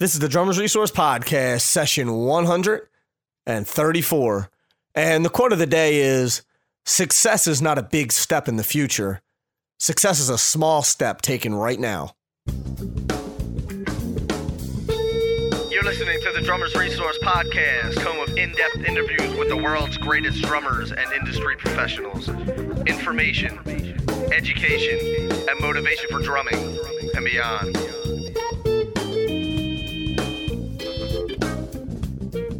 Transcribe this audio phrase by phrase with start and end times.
[0.00, 4.50] This is the Drummers Resource Podcast, session 134.
[4.94, 6.42] And the quote of the day is
[6.86, 9.22] Success is not a big step in the future.
[9.80, 12.14] Success is a small step taken right now.
[12.46, 12.54] You're
[15.82, 20.42] listening to the Drummers Resource Podcast, home of in depth interviews with the world's greatest
[20.42, 22.28] drummers and industry professionals.
[22.86, 23.58] Information,
[24.32, 26.78] education, and motivation for drumming
[27.16, 27.76] and beyond.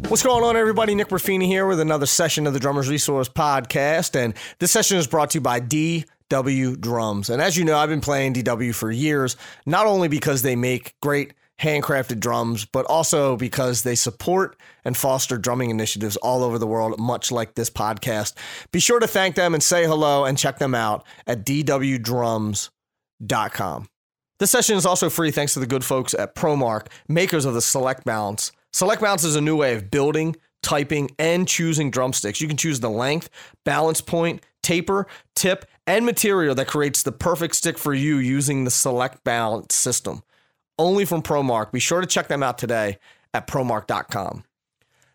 [0.09, 0.95] What's going on, everybody?
[0.95, 4.15] Nick Ruffini here with another session of the Drummers Resource Podcast.
[4.15, 7.29] And this session is brought to you by DW Drums.
[7.29, 9.37] And as you know, I've been playing DW for years,
[9.67, 15.37] not only because they make great handcrafted drums, but also because they support and foster
[15.37, 18.33] drumming initiatives all over the world, much like this podcast.
[18.71, 22.69] Be sure to thank them and say hello and check them out at dwdrums.com.
[24.39, 27.61] This session is also free thanks to the good folks at ProMark, makers of the
[27.61, 28.51] Select Balance.
[28.71, 32.39] Select Balance is a new way of building, typing, and choosing drumsticks.
[32.39, 33.29] You can choose the length,
[33.65, 38.71] balance point, taper, tip, and material that creates the perfect stick for you using the
[38.71, 40.21] Select Balance system.
[40.77, 41.71] Only from ProMark.
[41.71, 42.99] Be sure to check them out today
[43.33, 44.43] at promark.com.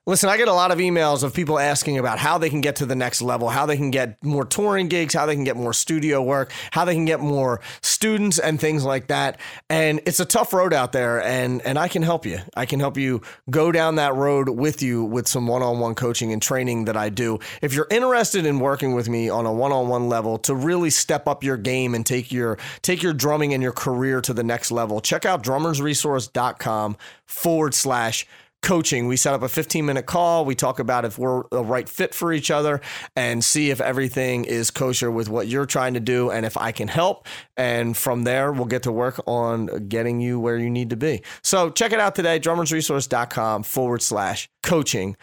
[0.07, 2.77] Listen, I get a lot of emails of people asking about how they can get
[2.77, 5.57] to the next level, how they can get more touring gigs, how they can get
[5.57, 9.41] more studio work, how they can get more students and things like that.
[9.71, 12.41] And it's a tough road out there and and I can help you.
[12.55, 16.43] I can help you go down that road with you with some one-on-one coaching and
[16.43, 17.39] training that I do.
[17.63, 21.43] If you're interested in working with me on a one-on-one level to really step up
[21.43, 25.01] your game and take your take your drumming and your career to the next level,
[25.01, 28.27] check out drummersresource.com forward slash
[28.65, 29.07] coaching.
[29.07, 30.45] We set up a 15 minute call.
[30.45, 32.81] We talk about if we're the right fit for each other
[33.15, 36.73] and see if everything is kosher with what you're trying to do and if I
[36.73, 37.29] can help.
[37.57, 41.23] And from there, we'll get to work on getting you where you need to be.
[41.43, 45.17] So check it out today, drummersresource.com forward slash coaching.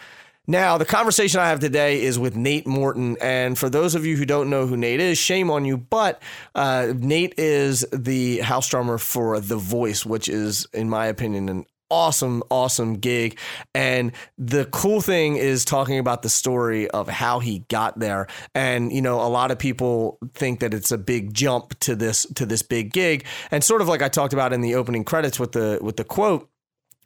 [0.47, 3.16] Now, the conversation I have today is with Nate Morton.
[3.22, 5.78] And for those of you who don't know who Nate is, shame on you.
[5.78, 6.22] But
[6.56, 11.66] uh, Nate is the house drummer for The Voice, which is, in my opinion, an
[11.91, 13.38] awesome, awesome gig.
[13.75, 18.28] And the cool thing is talking about the story of how he got there.
[18.56, 22.25] And, you know, a lot of people think that it's a big jump to this
[22.35, 23.25] to this big gig.
[23.52, 26.03] And sort of like I talked about in the opening credits with the with the
[26.06, 26.50] quote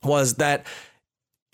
[0.03, 0.67] was that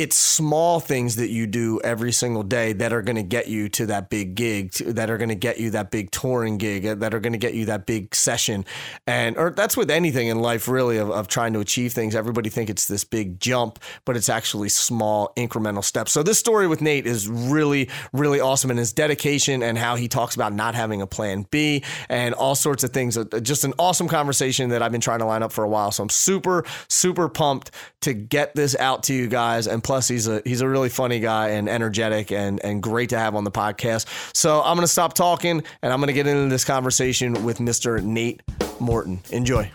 [0.02, 3.70] it's small things that you do every single day that are going to get you
[3.70, 6.96] to that big gig that are going to get you that big touring gig uh,
[6.96, 8.66] that are going to get you that big session.
[9.06, 12.16] And or that's with anything in life really of, of trying to achieve things.
[12.16, 16.12] Everybody think it's this big jump but it's actually small incremental steps.
[16.12, 20.08] So this story with nate is really really awesome and his dedication and how he
[20.08, 23.18] talks about not having a plan b and all sorts of things.
[23.18, 25.92] Uh, just an awesome conversation that i've been trying to line up for a while.
[25.92, 27.70] So i'm super super pumped
[28.02, 31.20] to get this out to you guys and plus he's a he's a really funny
[31.20, 34.06] guy and energetic and and great to have on the podcast.
[34.34, 38.02] So I'm gonna stop talking and I'm gonna get into this conversation with Mr.
[38.02, 38.42] Nate
[38.80, 39.20] Morton.
[39.32, 39.70] Enjoy.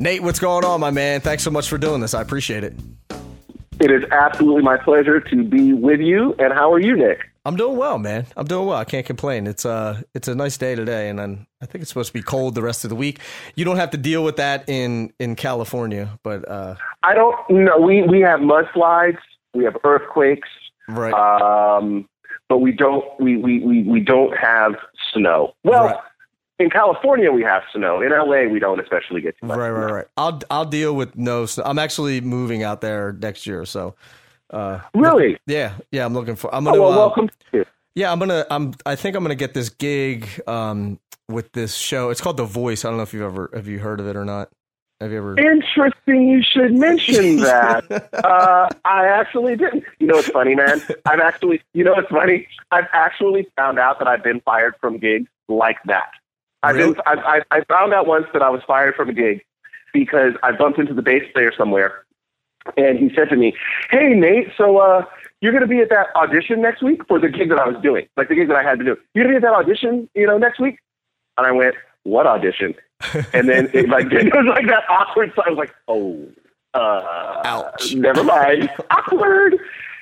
[0.00, 1.20] Nate, what's going on, my man?
[1.20, 2.12] Thanks so much for doing this.
[2.12, 2.74] I appreciate it.
[3.82, 6.36] It is absolutely my pleasure to be with you.
[6.38, 7.18] And how are you, Nick?
[7.44, 8.26] I'm doing well, man.
[8.36, 8.78] I'm doing well.
[8.78, 9.48] I can't complain.
[9.48, 12.22] It's uh it's a nice day today, and I'm, I think it's supposed to be
[12.22, 13.18] cold the rest of the week.
[13.56, 17.34] You don't have to deal with that in in California, but uh, I don't.
[17.50, 19.18] No, we we have mudslides,
[19.52, 20.48] we have earthquakes,
[20.88, 21.12] right.
[21.12, 22.08] um,
[22.48, 24.76] but we don't we, we, we, we don't have
[25.12, 25.54] snow.
[25.64, 25.96] Well, Right.
[26.58, 28.00] In California we have snow.
[28.00, 29.58] In LA we don't especially get too much.
[29.58, 30.06] Right, right, right.
[30.16, 31.46] I'll I'll deal with no.
[31.46, 31.64] snow.
[31.66, 33.94] I'm actually moving out there next year, so
[34.50, 35.38] uh, Really?
[35.46, 36.04] yeah, yeah.
[36.04, 36.54] I'm looking for.
[36.54, 36.82] I'm Oh, gonna.
[36.82, 37.30] well, uh, welcome.
[37.52, 37.64] To
[37.94, 38.46] yeah, I'm gonna.
[38.50, 38.74] I'm.
[38.86, 40.98] I think I'm gonna get this gig um,
[41.28, 42.10] with this show.
[42.10, 42.84] It's called The Voice.
[42.84, 44.50] I don't know if you've ever have you heard of it or not.
[45.00, 45.38] Have you ever?
[45.38, 46.28] Interesting.
[46.28, 47.90] You should mention that.
[48.24, 49.84] uh, I actually didn't.
[49.98, 50.80] You know what's funny, man?
[51.06, 51.60] I've actually.
[51.74, 52.46] You know what's funny?
[52.70, 56.12] I've actually found out that I've been fired from gigs like that.
[56.62, 56.92] I've Really?
[56.94, 57.02] been.
[57.06, 59.42] I, I, I found out once that I was fired from a gig
[59.92, 62.04] because I bumped into the bass player somewhere,
[62.76, 63.54] and he said to me,
[63.90, 65.04] "Hey, Nate, so uh,
[65.40, 67.76] you're going to be at that audition next week for the gig that I was
[67.82, 68.96] doing, like the gig that I had to do.
[69.14, 70.78] You're going to be at that audition, you know, next week."
[71.36, 72.74] And I went, "What audition?"
[73.32, 75.32] And then it like it was like that awkward.
[75.34, 76.28] So I was like, "Oh,
[76.74, 77.94] uh, Ouch.
[77.94, 79.58] never mind, awkward."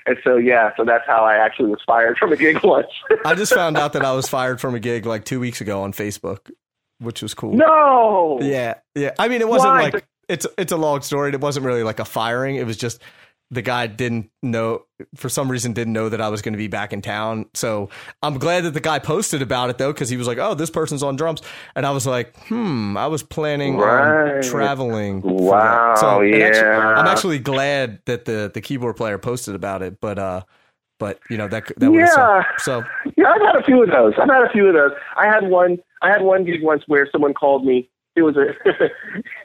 [0.06, 2.88] And so yeah, so that's how I actually was fired from a gig once.
[3.24, 5.82] I just found out that I was fired from a gig like two weeks ago
[5.82, 6.50] on Facebook,
[6.98, 7.52] which was cool.
[7.54, 8.38] no.
[8.40, 9.12] Yeah, yeah.
[9.18, 9.82] I mean, it wasn't Why?
[9.90, 11.32] like it's it's a long story.
[11.32, 12.56] It wasn't really like a firing.
[12.56, 13.02] It was just
[13.52, 14.84] the guy didn't know
[15.16, 17.46] for some reason didn't know that I was going to be back in town.
[17.54, 17.88] So
[18.22, 20.70] I'm glad that the guy posted about it though, because he was like, "Oh, this
[20.70, 21.42] person's on drums,"
[21.74, 24.36] and I was like, "Hmm, I was planning Right.
[24.36, 26.94] on traveling." Wow, So it actually- yeah.
[26.96, 30.42] I'm actually glad that the the keyboard player posted about it, but uh,
[31.00, 32.44] but you know that that Yeah.
[32.58, 32.84] so
[33.16, 34.12] Yeah, I've had a few of those.
[34.20, 34.92] I've had a few of those.
[35.16, 35.78] I had one.
[36.02, 37.90] I had one gig once where someone called me.
[38.20, 38.50] It was a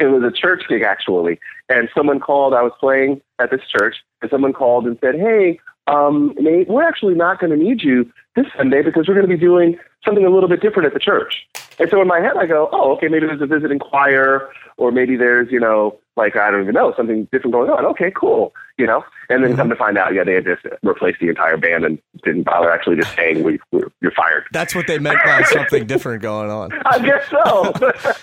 [0.00, 1.38] it was a church gig actually,
[1.68, 2.52] and someone called.
[2.52, 6.82] I was playing at this church, and someone called and said, "Hey, um, Nate, we're
[6.82, 10.24] actually not going to need you this Sunday because we're going to be doing something
[10.24, 11.46] a little bit different at the church."
[11.78, 14.90] And so in my head, I go, "Oh, okay, maybe there's a visiting choir, or
[14.90, 17.86] maybe there's you know, like I don't even know, something different going on.
[17.86, 21.20] Okay, cool, you know." And then come to find out, yeah, they had just replaced
[21.20, 24.44] the entire band and didn't bother actually just saying we, we you're fired.
[24.52, 26.70] that's what they meant by something different going on.
[26.86, 27.72] I guess so.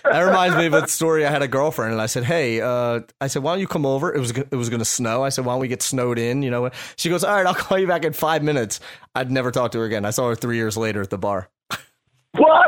[0.11, 1.25] That reminds me of a story.
[1.25, 3.85] I had a girlfriend, and I said, "Hey, uh, I said, why don't you come
[3.85, 4.13] over?
[4.13, 5.23] It was it was going to snow.
[5.23, 6.41] I said, why don't we get snowed in?
[6.41, 8.79] You know?" She goes, "All right, I'll call you back in five minutes."
[9.13, 10.03] I'd never talk to her again.
[10.05, 11.49] I saw her three years later at the bar.
[12.37, 12.67] What?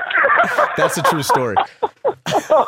[0.77, 1.55] That's a true story.
[2.49, 2.65] oh.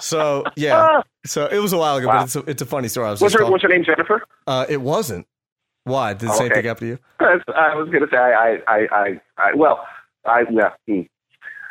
[0.00, 2.18] So yeah, so it was a while ago, Wow.
[2.18, 3.06] but it's a, it's a funny story.
[3.08, 3.84] I was What's her, what's her name?
[3.84, 4.22] Jennifer.
[4.46, 5.26] uh, it wasn't.
[5.84, 6.56] Why did the same Okay.
[6.56, 6.98] thing happen to you?
[7.20, 9.86] I was going to say I, I, I, I, well,
[10.24, 11.02] I yeah, hmm,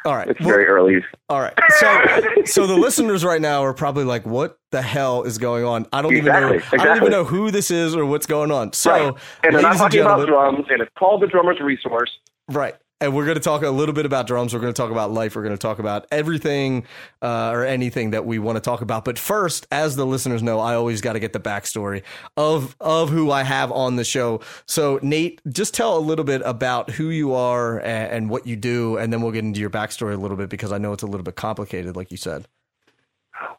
[0.05, 1.03] All right, it's well, very early.
[1.29, 1.53] all right.
[1.77, 5.87] So so the listeners right now are probably like, "What the hell is going on?"
[5.91, 6.51] I don't even know.
[6.53, 8.71] Exactly, I don't even know who this is or what's going on.
[8.73, 9.13] So, right.
[9.43, 12.11] And they're not talking about drums, and it's called the Drummer's Resource.
[12.49, 12.75] Right.
[13.01, 14.53] And we're going to talk a little bit about drums.
[14.53, 15.35] We're going to talk about life.
[15.35, 16.85] We're going to talk about everything
[17.21, 19.03] uh, or anything that we want to talk about.
[19.03, 22.03] But first, as the listeners know, I always got to get the backstory
[22.37, 24.39] of of who I have on the show.
[24.67, 28.55] So, Nate, just tell a little bit about who you are and, and what you
[28.55, 31.03] do, and then we'll get into your backstory a little bit because I know it's
[31.03, 32.47] a little bit complicated, like you said.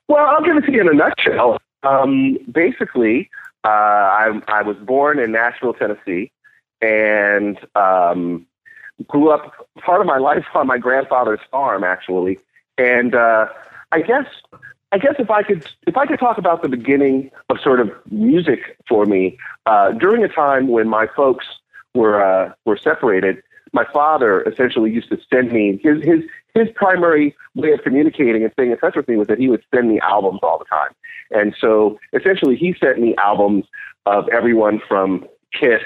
[0.09, 1.59] Well, I'll give it to you in a nutshell.
[1.83, 3.29] Um, basically,
[3.63, 6.31] uh, I, I was born in Nashville, Tennessee,
[6.81, 8.47] and um,
[9.07, 12.39] grew up part of my life on my grandfather's farm, actually.
[12.79, 13.47] And uh,
[13.93, 14.27] I guess,
[14.93, 17.91] I guess if I could, if I could talk about the beginning of sort of
[18.11, 21.47] music for me, uh, during a time when my folks
[21.95, 23.43] were uh, were separated,
[23.73, 26.21] my father essentially used to send me his his
[26.55, 29.63] his primary way of communicating and staying in touch with me was that he would
[29.75, 30.93] send me albums all the time.
[31.31, 33.65] And so essentially he sent me albums
[34.07, 35.83] of everyone from Kiss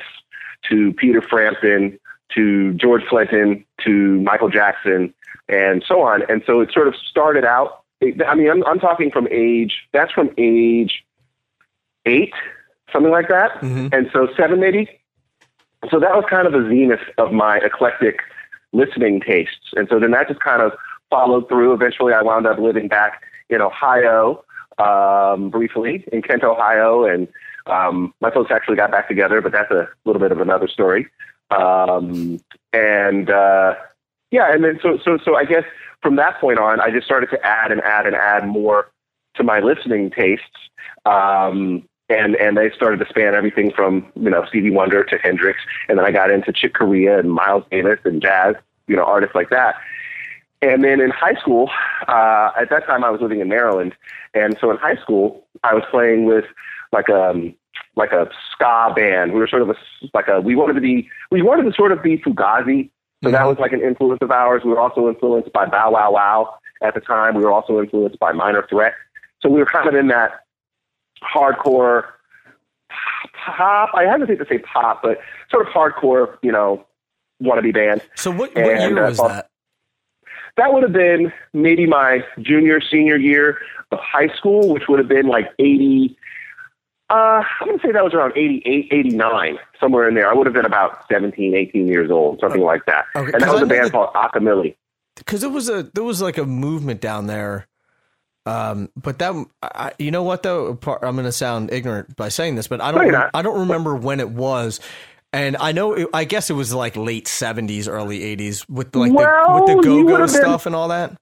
[0.68, 1.98] to Peter Frampton
[2.34, 5.14] to George Clinton to Michael Jackson
[5.48, 6.22] and so on.
[6.28, 7.82] And so it sort of started out.
[8.02, 11.04] I mean, I'm, I'm talking from age, that's from age
[12.06, 12.32] eight,
[12.92, 13.52] something like that.
[13.60, 13.92] Mhm.
[13.92, 14.88] And so seven maybe.
[15.90, 18.20] So that was kind of the zenith of my eclectic
[18.72, 19.72] listening tastes.
[19.74, 20.72] And so then that just kind of
[21.10, 21.72] followed through.
[21.72, 24.44] Eventually, I wound up living back in Ohio
[24.78, 27.04] um, briefly, in Kent, Ohio.
[27.04, 27.28] And
[27.66, 31.08] um, my folks actually got back together, but that's a little bit of another story.
[31.50, 32.40] Um,
[32.72, 33.74] and uh,
[34.30, 35.64] yeah, and then so, so, so I guess
[36.02, 38.90] from that point on, I just started to add and add and add more
[39.34, 40.44] to my listening tastes.
[41.06, 45.60] Um, and and they started to span everything from you know Stevie Wonder to Hendrix,
[45.88, 48.54] and then I got into Chick Corea and Miles Davis and jazz,
[48.86, 49.76] you know, artists like that.
[50.60, 51.70] And then in high school,
[52.08, 53.94] uh, at that time I was living in Maryland,
[54.34, 56.46] and so in high school I was playing with
[56.92, 57.54] like um,
[57.98, 59.32] like a ska band.
[59.32, 59.74] We were sort of a
[60.14, 62.90] like a we wanted to be we wanted to sort of be Fugazi,
[63.22, 64.62] so that was like an influence of ours.
[64.64, 67.34] We were also influenced by Bow Wow Wow at the time.
[67.34, 68.94] We were also influenced by Minor Threat.
[69.42, 70.44] So we were kind of in that
[71.22, 72.04] hardcore
[73.44, 73.90] pop.
[73.94, 75.18] I hesitate to say pop, but
[75.50, 76.86] sort of hardcore, you know,
[77.42, 78.02] wannabe band.
[78.14, 79.50] So what, what And, year uh, was that?
[80.56, 83.58] That would have been maybe my junior, senior year
[83.92, 86.16] of high school, which would have been like 80.
[87.10, 90.30] Uh, I'm going to say that was around 88, 89, somewhere in there.
[90.30, 93.06] I would have been about 17, 18 years old, something like that.
[93.16, 94.76] Okay, and that was I a band that- called Akamili.
[95.16, 97.66] because it was a there was like a movement down there
[98.46, 102.68] um but that I, you know what though i'm gonna sound ignorant by saying this
[102.68, 103.30] but i don't not.
[103.34, 104.78] i don't remember when it was
[105.32, 109.10] and i know it, i guess it was like late 70s early 80s with like
[109.10, 111.16] the, with the go-go would've been- stuff and all that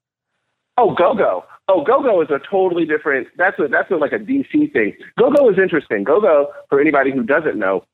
[0.78, 1.42] Oh, Go Go.
[1.68, 3.28] Oh, Go Go is a totally different.
[3.36, 4.96] That's a that's a, like a DC thing.
[5.18, 6.04] Go Go is interesting.
[6.04, 7.84] Go Go, for anybody who doesn't know,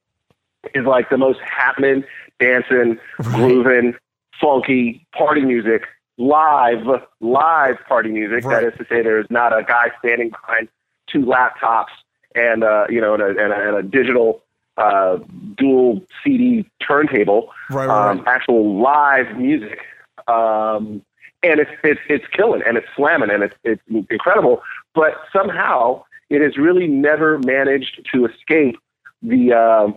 [0.74, 2.04] is like the most happening,
[2.38, 3.94] dancing, grooving,
[4.40, 5.84] funky party music,
[6.18, 6.86] live,
[7.20, 8.44] live party music.
[8.44, 8.62] Right.
[8.62, 10.68] That is to say, there is not a guy standing behind
[11.06, 11.92] two laptops
[12.34, 14.42] and uh, you know and a, and a, and a digital
[14.76, 15.18] uh,
[15.56, 19.78] dual CD turntable right right, um, actual live music.
[20.28, 21.02] Um,
[21.42, 24.62] and it's, it's, it's killing and it's slamming and it's, it's incredible.
[24.94, 28.78] But somehow it has really never managed to escape
[29.22, 29.92] the uh,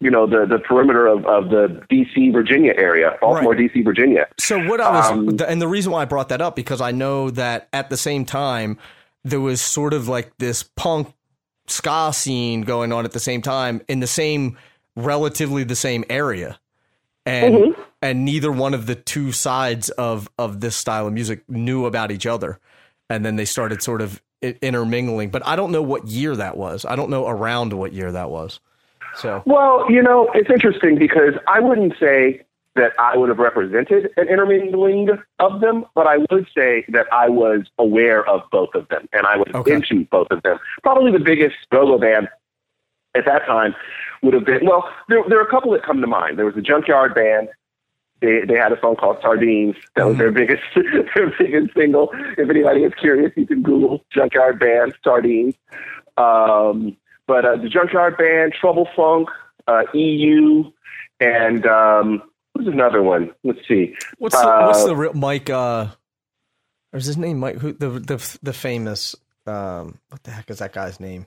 [0.00, 3.72] you know the the perimeter of, of the DC Virginia area, Baltimore Right.
[3.72, 4.26] DC Virginia.
[4.38, 6.90] So what I was, Um, and the reason why I brought that up because I
[6.90, 8.78] know that at the same time
[9.24, 11.12] there was sort of like this punk
[11.66, 14.56] ska scene going on at the same time in the same,
[14.94, 16.58] relatively the same area,
[17.26, 17.80] and Mm-hmm.
[18.02, 22.10] and neither one of the two sides of of this style of music knew about
[22.12, 22.58] each other,
[23.10, 25.30] and then they started sort of intermingling.
[25.30, 26.84] But I don't know what year that was.
[26.84, 28.60] I don't know around what year that was.
[29.16, 32.42] So Well, you know, it's interesting because I wouldn't say
[32.74, 37.30] that I would have represented an intermingling of them, but I would say that I
[37.30, 39.72] was aware of both of them and I was Okay.
[39.72, 40.58] into both of them.
[40.82, 42.28] Probably the biggest go-go band
[43.14, 43.74] at that time
[44.22, 46.38] would have been, well, there, there are a couple that come to mind.
[46.38, 47.48] There was the Junkyard Band.
[48.20, 49.76] They, they had a song called Sardines.
[49.94, 52.08] That was their biggest their biggest single.
[52.38, 55.54] If anybody is curious, you can Google Junkyard Band Sardines.
[56.16, 56.96] Um,
[57.26, 59.28] but uh, the Junkyard Band, Trouble Funk,
[59.68, 60.64] uh, EU,
[61.20, 62.22] and um,
[62.54, 63.32] who's another one?
[63.44, 63.94] Let's see.
[64.18, 65.50] What's the, what's Uh, the real Mike?
[65.50, 65.88] Uh,
[66.92, 67.56] or is his name Mike?
[67.56, 69.14] Who the the the famous?
[69.46, 71.26] Um, what the heck is that guy's name?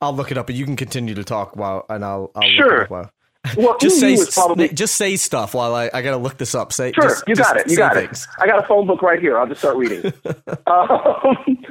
[0.00, 2.66] I'll look it up, but you can continue to talk while, and I'll, I'll Sure.
[2.66, 3.10] Look it up while.
[3.56, 6.74] Well, Just say probably just say stuff while I I gotta look this up.
[6.74, 7.70] Say Sure, just- you got it.
[7.70, 8.24] You got things.
[8.38, 8.42] it.
[8.42, 9.38] I got a phone book right here.
[9.38, 10.12] I'll just start reading.
[10.66, 11.70] um,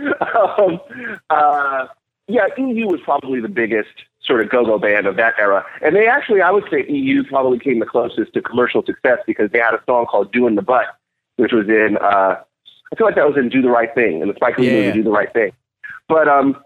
[0.58, 0.80] um,
[1.30, 1.88] uh,
[2.28, 3.90] yeah, EU was probably the biggest
[4.24, 7.60] sort of go-go band of that era, and they actually, I would say, EU probably
[7.60, 10.86] came the closest to commercial success because they had a song called "Doing the Butt,"
[11.38, 11.98] which was in.
[12.02, 12.36] Uh,
[12.92, 14.74] I feel like that was in "Do the Right Thing" in the Spike Lee Yeah.
[14.88, 15.52] movie "Do the Right Thing."
[16.08, 16.58] But um,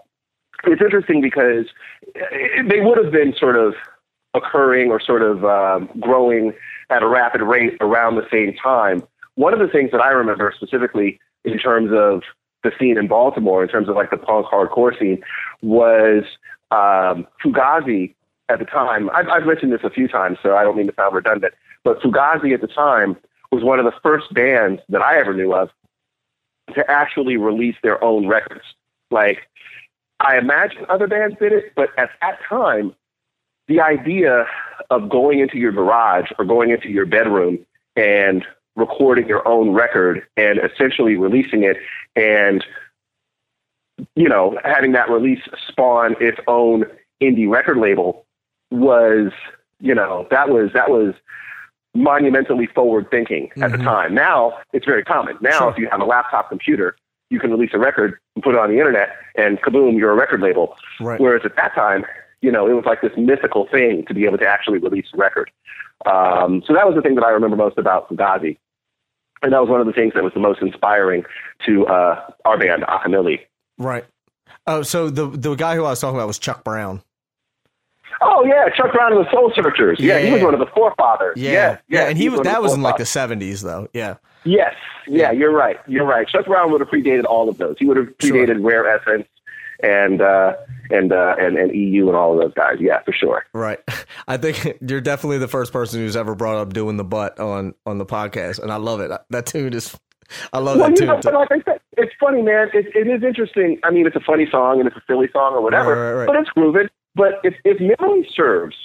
[0.65, 1.65] it's interesting because
[2.13, 3.73] they would have been sort of
[4.33, 6.53] occurring or sort of um, growing
[6.89, 9.03] at a rapid rate around the same time.
[9.35, 12.23] One of the things that I remember specifically in terms of
[12.63, 15.21] the scene in Baltimore, in terms of like the punk hardcore scene,
[15.61, 16.23] was
[16.71, 18.15] um, Fugazi
[18.49, 19.09] at the time.
[19.11, 21.53] I've, I've mentioned this a few times, so I don't mean to sound redundant,
[21.83, 23.17] but Fugazi at the time
[23.51, 25.69] was one of the first bands that I ever knew of
[26.73, 28.63] to actually release their own records.
[29.11, 29.39] Like,
[30.23, 32.95] I imagine other bands did it, but at that time,
[33.67, 34.45] the idea
[34.89, 37.59] of going into your garage or going into your bedroom
[37.95, 41.77] and recording your own record and essentially releasing it
[42.15, 42.65] and
[44.15, 46.83] you know having that release spawn its own
[47.21, 48.25] indie record label
[48.71, 49.31] was
[49.79, 51.13] you know that was that was
[51.93, 53.83] monumentally forward thinking at the Mhm.
[53.83, 55.69] time now it's very common now Sure.
[55.69, 56.95] if you have a laptop computer
[57.33, 60.15] you can release a record and put it on the internet and kaboom you're a
[60.15, 61.19] record label Right.
[61.19, 62.05] Whereas at that time,
[62.41, 65.17] you know, it was like this mythical thing to be able to actually release a
[65.17, 65.49] record.
[66.05, 68.57] Um, so that was the thing that I remember most about Fugazi.
[69.41, 71.23] And that was one of the things that was the most inspiring
[71.65, 73.39] to uh, our band, Akamili.
[73.77, 74.05] Right.
[74.67, 77.01] Oh, so the the guy who I was talking about was Chuck Brown.
[78.21, 79.99] Oh, yeah, Chuck Brown and the Soul Searchers.
[79.99, 81.37] Yeah, he was one of the forefathers.
[81.37, 83.87] Yeah, yeah, yeah, and he was one of that was in like the seventies though.
[83.93, 84.15] Yeah.
[84.45, 84.73] Yes,
[85.07, 85.77] yeah, you're right.
[85.87, 86.27] You're right.
[86.27, 87.75] Chuck Brown would have predated all of those.
[87.79, 88.35] He would have Sure.
[88.35, 89.27] predated Rare Essence
[89.81, 90.53] and uh,
[90.89, 92.75] and, uh, and and EU and all of those guys.
[92.79, 93.45] Yeah, for sure.
[93.53, 93.79] Right.
[94.27, 97.73] I think you're definitely the first person who's ever brought up doing the butt on
[97.85, 99.11] on the podcast, and I love it.
[99.29, 99.97] That tune is,
[100.51, 101.07] I love Well, that tune.
[101.07, 102.69] know, but like I said, it's funny, man.
[102.73, 103.79] It, it is interesting.
[103.83, 106.13] I mean, it's a funny song and it's a silly song or whatever, Right, right,
[106.19, 106.27] right.
[106.27, 106.89] but it's grooving.
[107.15, 108.75] But if, if memory serves,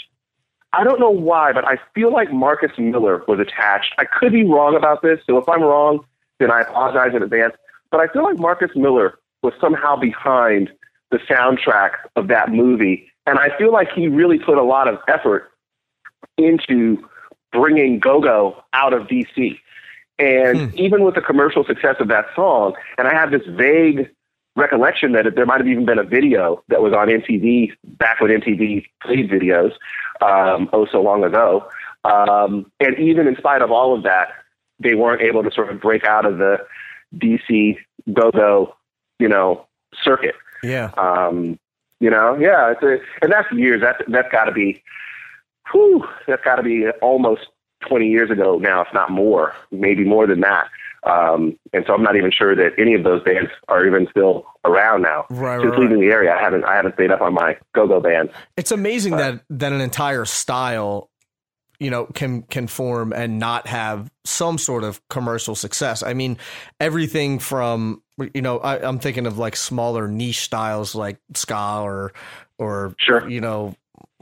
[0.73, 3.95] I don't know why, but I feel like Marcus Miller was attached.
[3.99, 6.05] I could be wrong about this, so if I'm wrong,
[6.39, 7.55] then I apologize in advance.
[7.91, 10.71] But I feel like Marcus Miller was somehow behind
[11.11, 14.99] the soundtrack of that movie, and I feel like he really put a lot of
[15.09, 15.51] effort
[16.37, 17.09] into
[17.53, 19.59] bringing Go-Go out of DC.
[20.19, 20.79] And hmm.
[20.79, 24.11] even with the commercial success of that song, and I have this vague
[24.59, 28.31] recollection that there might have even been a video that was on MTV back when
[28.31, 29.73] MTV played videos,
[30.21, 31.69] um, oh so long ago.
[32.05, 34.29] Um, and even in spite of all of that,
[34.81, 36.59] they weren't able to sort of break out of the
[37.17, 37.77] DC
[38.12, 38.75] go-go,
[39.19, 39.67] you know,
[40.03, 40.35] circuit.
[40.62, 40.91] yeah.
[40.97, 41.59] Um,
[42.00, 43.81] you know, yeah, it's a, and that's years.
[43.81, 44.83] That that's got to be,
[45.73, 47.49] whew, that's got to be almost
[47.88, 50.69] 20 years ago now, if not more, maybe more than that.
[51.09, 54.47] Um, and so I'm not even sure that any of those bands are even still
[54.65, 55.25] around now.
[55.31, 58.00] Right, Since right, leaving the area, I haven't I haven't stayed up on my go-go
[58.00, 58.31] band.
[58.57, 61.11] It's amazing that that an entire style,
[61.81, 66.03] you know, can can form and not have some sort of commercial success.
[66.03, 66.37] I mean,
[66.79, 68.03] everything from
[68.35, 72.12] you know, I, I'm thinking of like smaller niche styles like ska or
[72.59, 73.29] or Sure.
[73.31, 73.75] you know,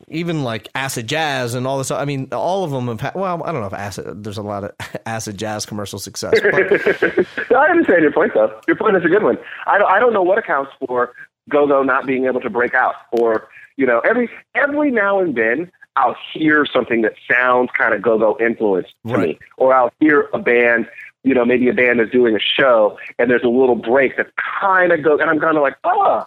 [0.08, 1.90] even like acid jazz and all this.
[1.90, 3.00] I mean, all of them have.
[3.00, 4.22] Had, well, I don't know if acid.
[4.24, 4.72] There's a lot of
[5.06, 6.54] acid jazz commercial success, but
[7.56, 8.60] I understand your point, though.
[8.66, 9.38] Your point is a good one.
[9.66, 11.14] I don't, I don't know what accounts for
[11.48, 15.70] go-go not being able to break out, or you know, every every now and then
[15.96, 19.28] I'll hear something that sounds kind of go-go influenced to Right.
[19.28, 20.88] me, or I'll hear a band.
[21.24, 24.28] You know, maybe a band is doing a show and there's a little break that
[24.60, 26.24] kind of goes, and I'm kind of like, oh,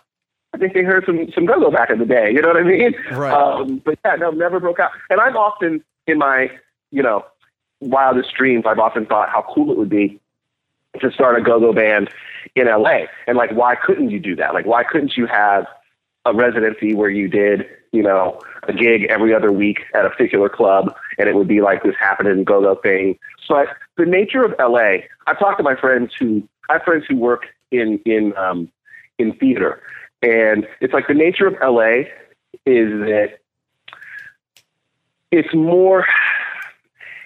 [0.53, 2.31] I think they heard some some go-go back in the day.
[2.31, 2.93] You know what I mean?
[3.11, 3.31] Right.
[3.31, 4.91] Um, but yeah, no, never broke out.
[5.09, 6.49] And I'm often in my,
[6.91, 7.25] you know,
[7.81, 10.19] wildest dreams, I've often thought how cool it would be
[10.99, 12.09] to start a go-go band
[12.55, 13.01] in LA.
[13.27, 14.53] And like, why couldn't you do that?
[14.53, 15.67] Like, why couldn't you have
[16.25, 20.49] a residency where you did, you know, a gig every other week at a particular
[20.49, 23.17] club and it would be like this happening go-go thing.
[23.47, 27.15] But the nature of LA, I've talked to my friends who, I have friends who
[27.15, 28.71] work in, in, um,
[29.17, 29.81] in theater
[30.21, 32.03] and it's like the nature of LA
[32.65, 33.39] is that
[35.31, 36.05] it's more,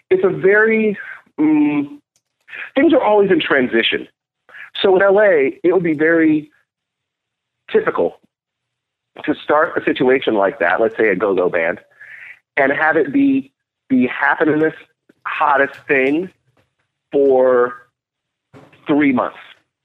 [0.10, 0.98] it's a very,
[1.40, 2.00] mm,
[2.76, 4.08] things are always in transition.
[4.82, 6.52] So in LA, it would be very
[7.72, 8.20] typical
[9.24, 11.80] to start a situation like that, let's say a go-go band,
[12.58, 13.52] and have it be
[13.90, 14.76] the happeningest,
[15.26, 16.32] hottest thing
[17.12, 17.88] for
[18.88, 19.38] three months.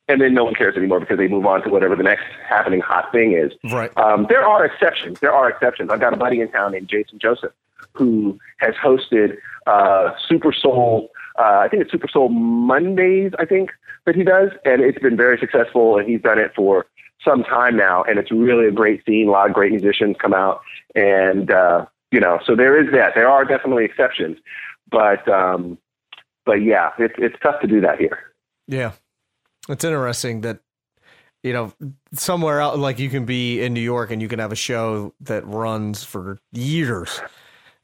[0.08, 2.80] And then no one cares anymore because they move on to whatever the next happening
[2.80, 3.52] hot thing is.
[3.70, 3.94] Right.
[3.98, 5.20] Um, there are exceptions.
[5.20, 5.90] There are exceptions.
[5.90, 7.52] I've got a buddy in town named Jason Joseph
[7.92, 9.36] who has hosted
[9.66, 11.10] uh, Super Soul.
[11.38, 13.32] Uh, I think it's Super Soul Mondays.
[13.38, 13.70] I think
[14.06, 15.98] that he does, and it's been very successful.
[15.98, 16.86] And he's done it for
[17.24, 19.28] some time now, and it's really a great scene.
[19.28, 20.60] A lot of great musicians come out,
[20.94, 23.14] and uh, you know, so there is that.
[23.14, 24.38] There are definitely exceptions,
[24.90, 25.78] but um,
[26.46, 28.18] but yeah, it's it's tough to do that here.
[28.66, 28.92] Yeah.
[29.68, 30.60] It's interesting that,
[31.42, 31.72] you know,
[32.12, 35.14] somewhere out, like you can be in New York and you can have a show
[35.20, 37.20] that runs for years,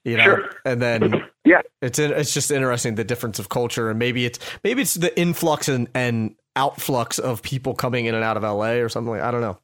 [0.05, 0.51] you know, Sure.
[0.65, 1.61] and then Yeah.
[1.83, 5.17] it's in, it's just interesting the difference of culture and maybe it's maybe it's the
[5.19, 9.23] influx and, and outflux of people coming in and out of LA or something like
[9.23, 9.59] I don't know.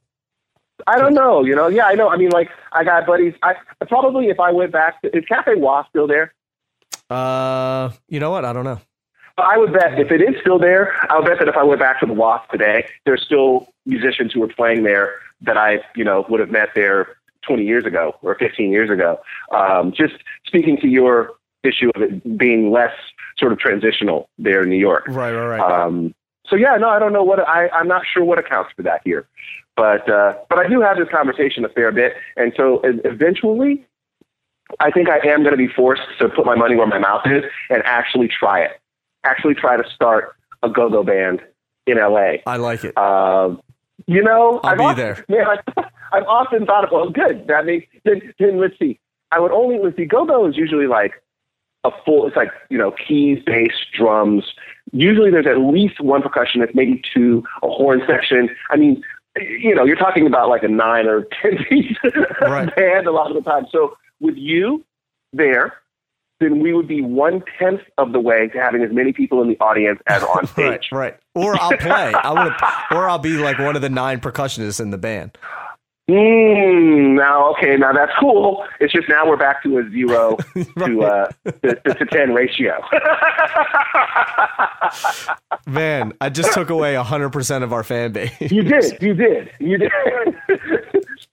[0.86, 1.44] I don't know.
[1.44, 2.08] You know, yeah, I know.
[2.08, 3.34] I mean, like, I got buddies.
[3.42, 3.54] I
[3.86, 6.32] probably if I went back, to, is Cafe Wha still there?
[7.10, 8.44] Uh, you know what?
[8.46, 8.80] I don't know.
[9.38, 11.80] I would bet if it is still there, I would bet that if I went
[11.80, 16.04] back to the Wasp today, there's still musicians who are playing there that I, you
[16.04, 19.18] know, would have met there 20 years ago or 15 years ago.
[19.52, 20.14] Um, just
[20.46, 22.92] speaking to your issue of it being less
[23.38, 25.04] sort of transitional there in New York.
[25.08, 25.60] Right, right, right.
[25.60, 26.14] Um,
[26.46, 29.02] so yeah, no, I don't know what I, I'm not sure what accounts for that
[29.04, 29.28] here,
[29.76, 33.86] but uh, but I do have this conversation a fair bit, and so eventually,
[34.80, 37.22] I think I am going to be forced to put my money where my mouth
[37.26, 38.79] is and actually try it,
[39.24, 41.40] actually try to start a go-go band
[41.86, 42.34] in LA.
[42.46, 42.96] I like it.
[42.96, 43.60] Um,
[44.06, 45.24] you know, I'll I've be often, there.
[45.28, 47.46] Man, I, I've often thought, of, well, good.
[47.48, 48.98] That makes then, then let's see.
[49.32, 50.04] I would only let's see.
[50.06, 51.22] Go-go is usually like
[51.84, 52.26] a full.
[52.26, 54.44] It's like you know, keys, bass, drums.
[54.92, 58.48] Usually, there's at least one percussionist, maybe two, a horn section.
[58.70, 59.02] I mean,
[59.38, 61.96] you know, you're talking about like a nine or ten piece
[62.40, 62.74] Right.
[62.76, 63.66] band a lot of the time.
[63.70, 64.84] So with you
[65.32, 65.74] there,
[66.40, 69.48] then we would be one tenth of the way to having as many people in
[69.48, 70.88] the audience as on stage.
[70.90, 71.16] Right, right.
[71.34, 72.12] Or I'll play.
[72.14, 75.36] I want to, or I'll be like one of the nine percussionists in the band.
[76.10, 78.64] Mm, now, okay, now that's cool.
[78.80, 81.30] It's just now we're back to a zero to, uh,
[81.62, 82.82] to, to, to 10 ratio.
[85.68, 88.32] Man, I just took away hundred percent of our fan base.
[88.40, 89.92] you did, you did, you did.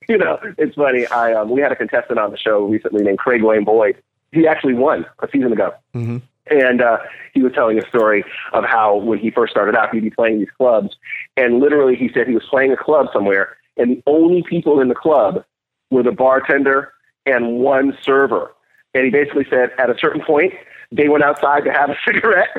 [0.08, 1.08] you know, it's funny.
[1.08, 4.00] I um, We had a contestant on the show recently named Craig Wayne Boyd.
[4.38, 5.74] He actually won a season ago.
[5.96, 6.22] Mhm.
[6.50, 7.00] And uh,
[7.34, 8.24] he was telling a story
[8.54, 10.96] of how when he first started out, he'd be playing these clubs.
[11.36, 14.88] And literally, he said he was playing a club somewhere, and the only people in
[14.88, 15.44] the club
[15.92, 16.94] were the bartender
[17.26, 18.54] and one server.
[18.94, 20.54] And he basically said at a certain point,
[20.90, 22.50] they went outside to have a cigarette.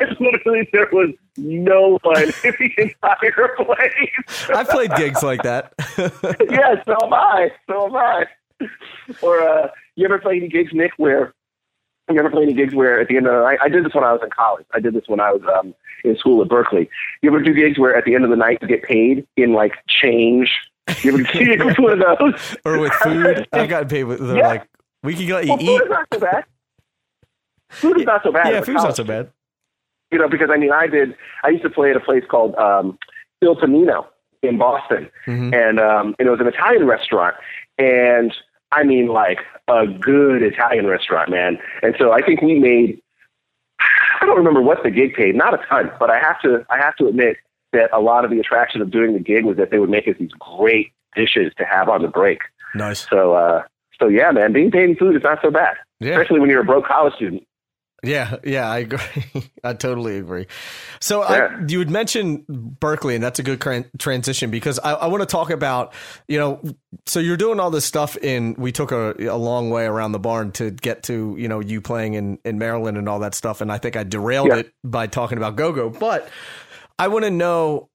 [0.00, 4.50] and literally, there was no one in the entire place.
[4.50, 5.72] I've played gigs like that.
[6.50, 7.50] yeah, so am I.
[7.66, 8.26] So am I.
[9.22, 11.32] Or uh, you ever play any gigs, Nick, where
[12.10, 13.94] you ever play any gigs where at the end of the night, I did this
[13.94, 14.66] when I was in college.
[14.72, 16.88] I did this when I was um, in school at Berklee.
[17.22, 19.52] You ever do gigs where at the end of the night you get paid in
[19.52, 20.50] like change?
[21.02, 22.56] You ever see one of those?
[22.64, 24.20] or with food, I've gotten paid with.
[24.20, 24.48] They're Yeah.
[24.48, 24.68] like,
[25.02, 26.44] we can let you Well, food is not so bad.
[27.70, 28.52] Food is not so bad.
[28.52, 29.30] Yeah, food's not so bad.
[30.10, 31.14] you know, because I mean, I did.
[31.44, 32.98] I used to play at a place called um,
[33.42, 34.06] Il Panino
[34.42, 35.52] in Boston, Mhm.
[35.54, 37.34] and um, and it was an Italian restaurant,
[37.76, 38.32] and
[38.72, 41.58] I mean, like a good Italian restaurant, man.
[41.82, 43.00] And so I think we made.
[44.20, 46.66] I don't remember what the gig paid, not a ton, but I have to.
[46.70, 47.36] I have to admit
[47.72, 50.08] that a lot of the attraction of doing the gig was that they would make
[50.08, 52.40] us these great dishes to have on the break.
[52.74, 53.06] Nice.
[53.08, 53.62] So, uh,
[54.00, 56.12] so yeah, man, being paid in food is not so bad, Yeah.
[56.12, 57.46] especially when you're a broke college student.
[58.04, 59.50] Yeah, yeah, I agree.
[59.64, 60.46] I totally agree.
[61.00, 61.58] So yeah.
[61.58, 63.60] I, you would mention Berklee, and that's a good
[63.98, 65.92] transition because I, I want to talk about,
[66.28, 66.62] you know,
[67.06, 68.54] so you're doing all this stuff in.
[68.54, 71.80] We took a, a long way around the barn to get to, you know, you
[71.80, 74.58] playing in in Maryland and all that stuff, and I think I derailed yeah.
[74.58, 75.90] it by talking about go go.
[75.90, 76.28] But
[77.00, 77.90] I want to know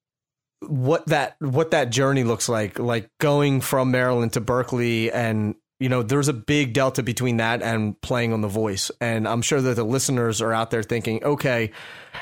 [0.67, 5.89] what that what that journey looks like, like going from Maryland to Berklee and you
[5.89, 8.89] know, there's a big delta between that and playing on the voice.
[9.01, 11.71] And I'm sure that the listeners are out there thinking, okay,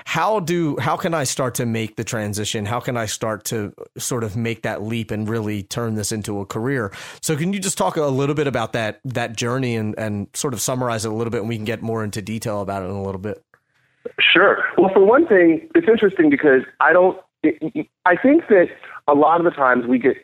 [0.04, 2.66] how do how can I start to make the transition?
[2.66, 6.40] How can I start to sort of make that leap and really turn this into
[6.40, 6.92] a career?
[7.22, 10.56] So can you just talk a little bit about that that journey and, and sort
[10.56, 12.86] of summarize it a little bit and we can get more into detail about it
[12.86, 13.44] in a little bit?
[14.20, 14.58] Sure.
[14.76, 18.70] Well, for one thing, it's interesting because I don't I think that
[19.08, 20.18] a lot of the times we get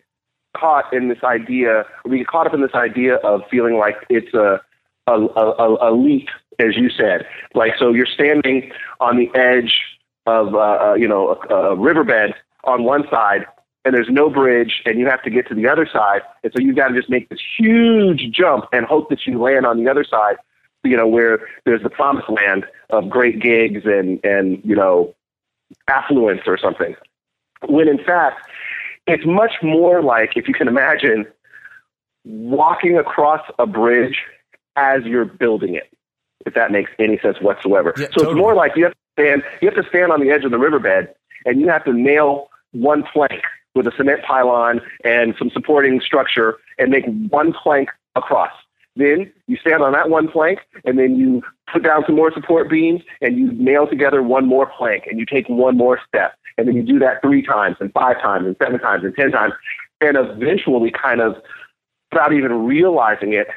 [0.60, 4.34] caught in this idea, we get caught up in this idea of feeling like it's
[4.34, 4.62] a
[5.08, 6.28] a, a, a leap,
[6.60, 7.26] as you said.
[7.54, 9.82] Like, so you're standing on the edge
[10.26, 13.46] of, uh, uh, you know, a, a riverbed on one side,
[13.86, 16.62] and there's no bridge, and you have to get to the other side, and so
[16.62, 19.89] you've got to just make this huge jump and hope that you land on the
[19.89, 20.36] other side,
[20.84, 25.15] you know, where there's the promised land of great gigs and and you know,
[25.88, 26.96] affluence or something.
[27.67, 28.41] When in fact,
[29.08, 31.26] it's much more like, if you can imagine,
[32.26, 34.17] walking across a bridge
[34.76, 35.91] as you're building it,
[36.46, 37.93] if that makes any sense whatsoever.
[37.98, 38.32] Yeah, so totally.
[38.32, 40.52] it's more like you have to stand you have to stand on the edge of
[40.52, 41.10] the riverbed
[41.46, 43.41] and you have to nail one plank
[43.74, 48.52] with a cement pylon and some supporting structure and make one plank across.
[48.96, 52.69] Then you stand on that one plank and then you put down some more support
[52.69, 56.67] beams and you nail together one more plank and you take one more step and
[56.67, 59.53] then you do that three times and five times and seven times and ten times.
[60.01, 61.36] And eventually, kind of
[62.12, 63.47] without even realizing it,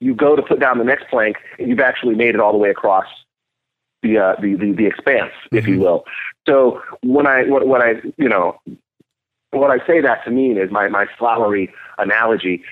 [0.00, 2.58] you go to put down the next plank and you've actually made it all the
[2.58, 3.06] way across
[4.02, 5.74] the uh, the, the, the expanse, if mm-hmm.
[5.74, 6.04] you will.
[6.48, 8.58] So when I what, what I you know
[9.50, 12.62] what I say that to mean is my my flowery analogy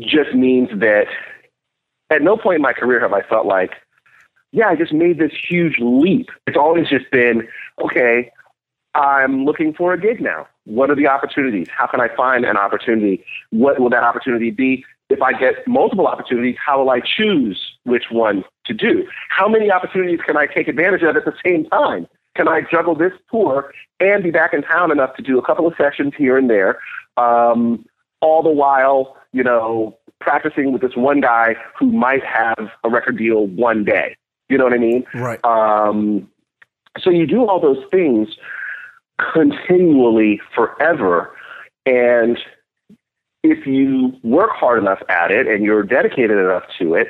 [0.00, 1.06] just means that
[2.10, 3.72] at no point in my career have I felt like,
[4.52, 6.30] yeah, I just made this huge leap.
[6.46, 7.46] It's always just been
[7.82, 8.32] okay.
[8.94, 10.48] I'm looking for a gig now.
[10.64, 11.68] What are the opportunities?
[11.70, 13.24] How can I find an opportunity?
[13.50, 14.84] What will that opportunity be?
[15.08, 19.06] If I get multiple opportunities, how will I choose which one to do?
[19.28, 22.06] How many opportunities can I take advantage of at the same time?
[22.36, 25.66] Can I juggle this tour and be back in town enough to do a couple
[25.66, 26.78] of sessions here and there,
[27.16, 27.84] um,
[28.20, 33.18] all the while, you know, practicing with this one guy who might have a record
[33.18, 34.16] deal one day?
[34.50, 35.06] You know what I mean?
[35.14, 35.42] Right.
[35.44, 36.28] Um,
[36.98, 38.28] so you do all those things
[39.32, 41.34] continually forever.
[41.86, 42.38] And
[43.42, 47.08] if you work hard enough at it and you're dedicated enough to it,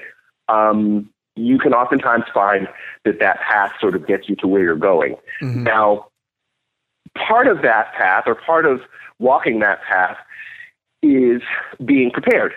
[0.48, 2.68] um, you can oftentimes find
[3.04, 5.16] that that path sort of gets you to where you're going.
[5.42, 5.64] Mm-hmm.
[5.64, 6.08] Now,
[7.16, 8.80] part of that path or part of
[9.18, 10.18] walking that path
[11.02, 11.40] is
[11.84, 12.52] being prepared.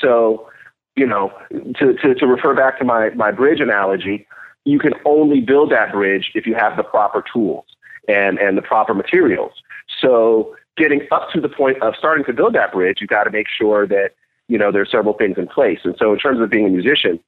[0.00, 0.48] So,
[0.96, 1.32] you know,
[1.78, 4.26] to, to, to refer back to my, my bridge analogy,
[4.64, 7.64] you can only build that bridge if you have the proper tools
[8.08, 9.52] and, and the proper materials.
[10.00, 13.30] So getting up to the point of starting to build that bridge, you've got to
[13.30, 14.12] make sure that,
[14.48, 15.80] you know, there's several things in place.
[15.84, 17.20] And so in terms of being a musician,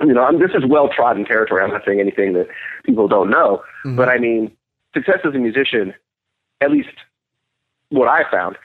[0.00, 1.62] you know, I'm, this is well trodden territory.
[1.62, 2.48] I'm not saying anything that
[2.84, 3.96] people don't know, mm-hmm.
[3.96, 4.52] but I mean,
[4.94, 5.94] success as a musician,
[6.60, 6.90] at least
[7.90, 8.56] what I found,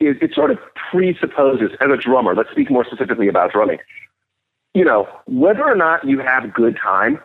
[0.00, 0.58] is it sort of
[0.90, 2.34] presupposes as a drummer.
[2.34, 3.78] Let's speak more specifically about drumming.
[4.74, 7.20] You know, whether or not you have good time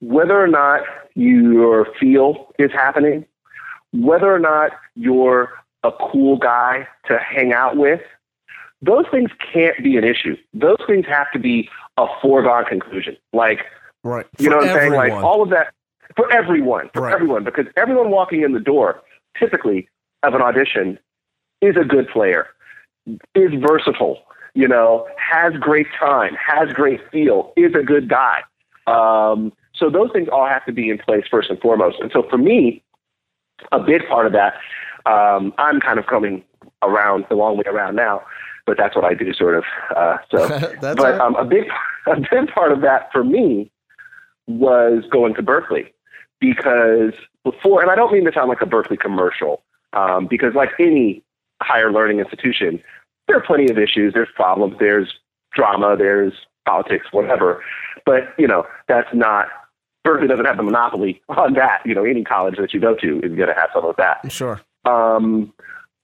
[0.00, 0.82] whether or not
[1.14, 3.24] your feel is happening,
[3.92, 5.50] whether or not you're
[5.82, 8.00] a cool guy to hang out with,
[8.80, 10.36] those things can't be an issue.
[10.54, 13.16] Those things have to be a foregone conclusion.
[13.32, 13.60] Like,
[14.04, 14.26] right.
[14.38, 14.92] you for know what I'm saying?
[14.92, 15.74] Like all of that
[16.14, 17.14] for everyone, for right.
[17.14, 19.00] everyone, because everyone walking in the door,
[19.38, 19.88] typically
[20.22, 20.98] of an audition,
[21.60, 22.48] is a good player,
[23.34, 24.18] is versatile,
[24.54, 28.40] you know, has great time, has great feel, is a good guy.
[28.86, 31.98] Um, so those things all have to be in place first and foremost.
[32.00, 32.82] And so for me,
[33.72, 34.54] a big part of that,
[35.06, 36.44] um, I'm kind of coming
[36.82, 38.22] around the long way around now,
[38.66, 39.64] but that's what I do, sort of.
[39.94, 40.48] Uh, so,
[40.80, 41.20] but right.
[41.20, 41.64] um, a big
[42.06, 43.70] a big part of that for me
[44.46, 45.92] was going to Berklee
[46.40, 47.12] because
[47.44, 51.22] before, and I don't mean to sound like a Berklee commercial, um, because like any
[51.62, 52.82] higher learning institution,
[53.26, 54.14] there are plenty of issues.
[54.14, 54.76] There's problems.
[54.78, 55.12] There's
[55.52, 55.96] drama.
[55.96, 56.32] There's
[56.66, 57.62] politics, whatever.
[58.04, 59.48] But you know, that's not
[60.06, 61.82] Berklee doesn't have the monopoly on that.
[61.84, 64.30] You know, any college that you go to is going to have some of that.
[64.30, 64.60] Sure.
[64.84, 65.52] Um,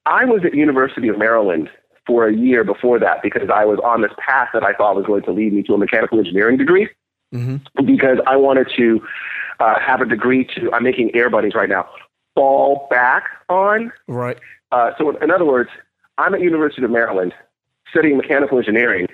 [0.06, 1.70] I was at University of Maryland
[2.06, 5.06] for a year before that because I was on this path that I thought was
[5.06, 6.88] going to lead me to a mechanical engineering degree.
[7.34, 7.84] Mm-hmm.
[7.84, 9.04] because I wanted to
[9.58, 10.72] uh, have a degree to.
[10.72, 11.88] I'm making air buddies right now.
[12.36, 13.92] Fall back on.
[14.06, 14.38] Right.
[14.74, 15.70] Uh, so in other words,
[16.18, 17.32] I'm at University of Maryland
[17.88, 19.06] studying mechanical engineering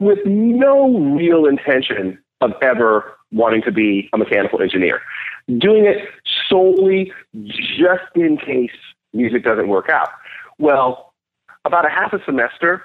[0.00, 5.00] with no real intention of ever wanting to be a mechanical engineer.
[5.56, 6.08] Doing it
[6.48, 8.72] solely just in case
[9.12, 10.08] music doesn't work out.
[10.58, 11.12] Well,
[11.64, 12.82] about a half a semester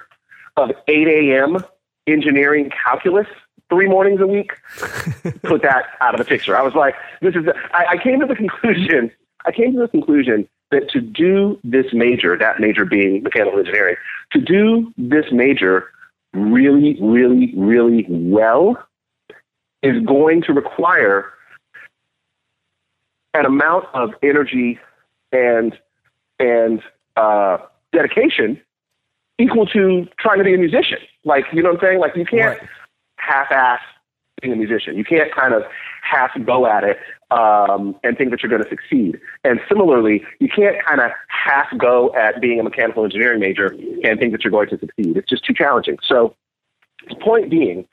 [0.56, 1.64] of 8 a.m.
[2.06, 3.26] engineering calculus
[3.70, 4.52] three mornings a week
[5.42, 6.56] put that out of the picture.
[6.56, 9.10] I was like, this is, the, I, I came to the conclusion,
[9.46, 13.96] I came to the conclusion that to do this major, that major being mechanical engineering,
[14.32, 15.88] to do this major
[16.32, 18.76] really, really, really well
[19.82, 21.30] is going to require
[23.34, 24.78] an amount of energy
[25.32, 25.78] and
[26.38, 26.82] and
[27.16, 27.58] uh,
[27.92, 28.60] dedication
[29.38, 30.98] equal to trying to be a musician.
[31.24, 32.00] Like, you know what I'm saying?
[32.00, 32.68] Like, you can't Right.
[33.16, 33.80] half-ass
[34.40, 34.96] being a musician.
[34.96, 35.62] You can't kind of
[36.02, 36.98] half go at it
[37.34, 39.20] um, and think that you're going to succeed.
[39.42, 44.20] And similarly, you can't kind of half go at being a mechanical engineering major and
[44.20, 45.16] think that you're going to succeed.
[45.16, 45.98] It's just too challenging.
[46.06, 46.36] So,
[47.20, 47.86] point being,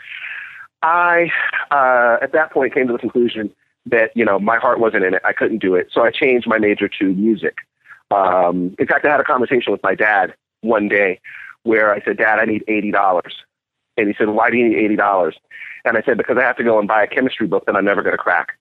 [0.83, 1.31] I
[1.71, 3.51] uh, at that point came to the conclusion
[3.87, 5.21] that you know my heart wasn't in it.
[5.25, 7.55] I couldn't do it, so I changed my major to music.
[8.11, 11.19] Um, in fact, I had a conversation with my dad one day
[11.63, 13.33] where I said, "Dad, I need eighty dollars,"
[13.97, 15.35] and he said, "Why do you need eighty dollars?"
[15.83, 17.85] And I said, "Because I have to go and buy a chemistry book that I'm
[17.85, 18.55] never going to crack."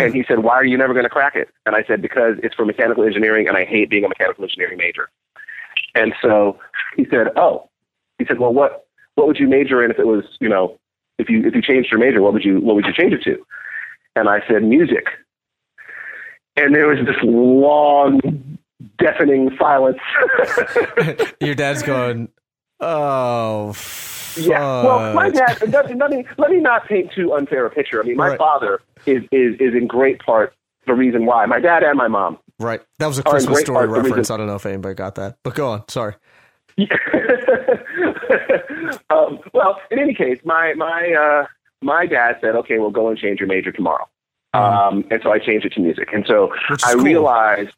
[0.00, 2.36] And he said, "Why are you never going to crack it?" And I said, "Because
[2.42, 5.08] it's for mechanical engineering, and I hate being a mechanical engineering major."
[5.94, 6.58] And so
[6.96, 7.68] he said, "Oh,"
[8.18, 10.78] he said, "Well, what what would you major in if it was you know
[11.18, 13.22] if you if you changed your major, what would you what would you change it
[13.24, 13.44] to?"
[14.14, 15.06] And I said, "Music."
[16.56, 18.58] And there was this long,
[18.98, 19.98] deafening silence.
[21.40, 22.30] Your dad's going,
[22.80, 23.74] oh,
[24.36, 24.82] Yeah.
[24.84, 25.60] Well, my dad.
[25.72, 28.02] Let, me let me not paint too unfair a picture.
[28.02, 28.38] I mean, my Right.
[28.38, 30.54] father is is is in great part
[30.86, 31.46] the reason why.
[31.46, 32.38] My dad and my mom.
[32.58, 32.80] Right.
[32.98, 34.30] That was a Christmas story reference.
[34.30, 35.88] I don't know if anybody got that, but go on.
[35.88, 36.14] Sorry.
[39.10, 41.46] um, well, in any case, my my uh,
[41.82, 44.06] my dad said, "Okay, well, go and change your major tomorrow."
[44.54, 46.08] Um, and so I changed it to music.
[46.14, 46.50] And so
[46.84, 47.02] I cool.
[47.04, 47.72] realized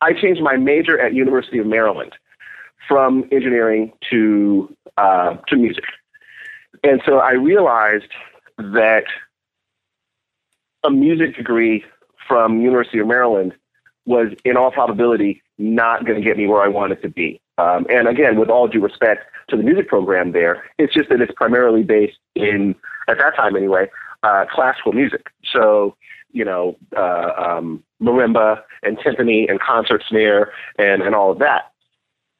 [0.00, 2.14] I changed my major at University of Maryland
[2.88, 5.84] from engineering to uh, to music.
[6.82, 8.12] And so I realized
[8.58, 9.04] that
[10.84, 11.84] a music degree
[12.28, 13.54] from University of Maryland
[14.04, 17.40] was, in all probability, not going to get me where I wanted to be.
[17.58, 21.20] Um, and again, with all due respect to the music program there, it's just that
[21.20, 22.74] it's primarily based in,
[23.08, 23.90] at that time anyway,
[24.22, 25.28] uh, classical music.
[25.50, 25.96] So,
[26.32, 31.72] you know, uh, um, marimba and timpani and concert snare and, and all of that.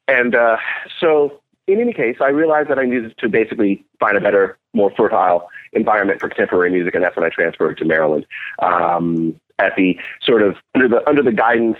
[0.08, 0.56] And uh,
[1.00, 4.92] so, in any case, I realized that I needed to basically find a better, more
[4.96, 8.26] fertile environment for contemporary music, and that's when I transferred to Maryland.
[8.60, 11.78] Um, at the sort of under the under the guidance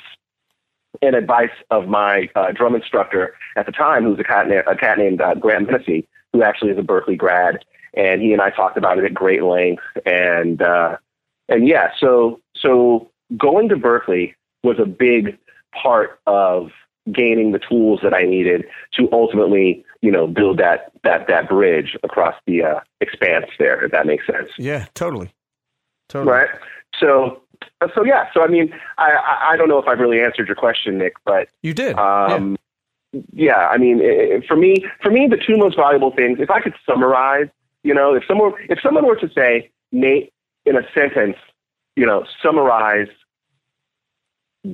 [1.02, 4.70] and advice of my uh, drum instructor at the time, who was a cat, na-
[4.70, 8.40] a cat named uh, Grant Hennessy, who actually is a Berklee grad, and he and
[8.40, 10.96] I talked about it at great length, and uh,
[11.48, 15.38] and yeah, so so going to Berklee was a big
[15.74, 16.70] part of
[17.12, 18.64] gaining the tools that I needed
[18.94, 23.92] to ultimately, you know, build that that that bridge across the uh, expanse there, if
[23.92, 24.48] that makes sense.
[24.58, 25.30] Yeah, totally.
[26.08, 26.32] Totally.
[26.32, 26.48] Right.
[26.98, 27.42] So,
[27.94, 28.28] so yeah.
[28.32, 31.48] So I mean, I I- don't know if I've really answered your question, Nick, but
[31.62, 31.96] You did.
[31.96, 32.24] yeah.
[32.34, 32.56] um,
[33.32, 33.68] yeah.
[33.68, 36.38] I mean, i- i- for me, for me, the two most valuable things.
[36.40, 37.48] If I could summarize,
[37.82, 40.32] you know, if someone if someone were to say, Nate,
[40.64, 41.36] in a sentence,
[41.96, 43.08] you know, summarize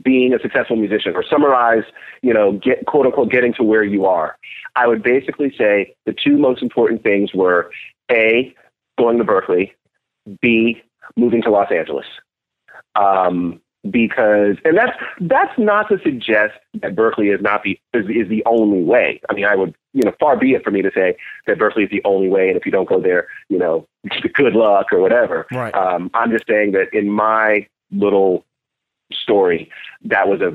[0.00, 1.85] being a successful musician or summarize,
[2.22, 4.37] you know, get quote unquote getting to where you are,
[4.76, 7.70] I would basically say the two most important things were
[8.11, 8.55] A,
[8.98, 9.72] going to Berklee,
[10.40, 10.83] B,
[11.16, 12.07] moving to Los Angeles.
[12.94, 18.28] Um, because and that's that's not to suggest that Berklee is not the is, is
[18.28, 19.20] the only way.
[19.28, 21.85] I mean, I would you know far be it for me to say that Berklee
[21.85, 23.87] is the only way, and if you don't go there, you know,
[24.35, 25.46] good luck or whatever.
[25.52, 25.74] Right.
[25.74, 28.44] Um, I'm just saying that in my little
[29.14, 29.70] story,
[30.05, 30.51] that was a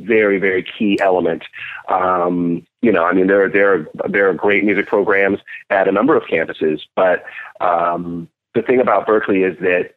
[0.00, 1.44] very, very key element.
[1.88, 5.38] Um, you know, I mean, there, there, there are great music programs
[5.70, 7.24] at a number of campuses, but
[7.60, 9.94] um, the thing about Berklee is that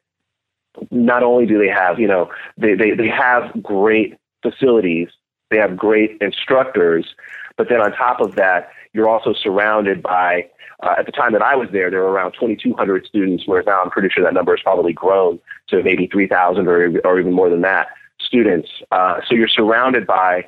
[0.91, 5.09] not only do they have, you know, they, they, they have great facilities,
[5.49, 7.15] they have great instructors,
[7.57, 10.49] but then on top of that, you're also surrounded by
[10.83, 13.81] uh, at the time that I was there, there were around 2,200 students, whereas now
[13.81, 17.49] I'm pretty sure that number has probably grown to maybe 3,000 or, or even more
[17.49, 17.87] than that
[18.25, 18.69] students.
[18.91, 20.47] Uh, so you're surrounded by,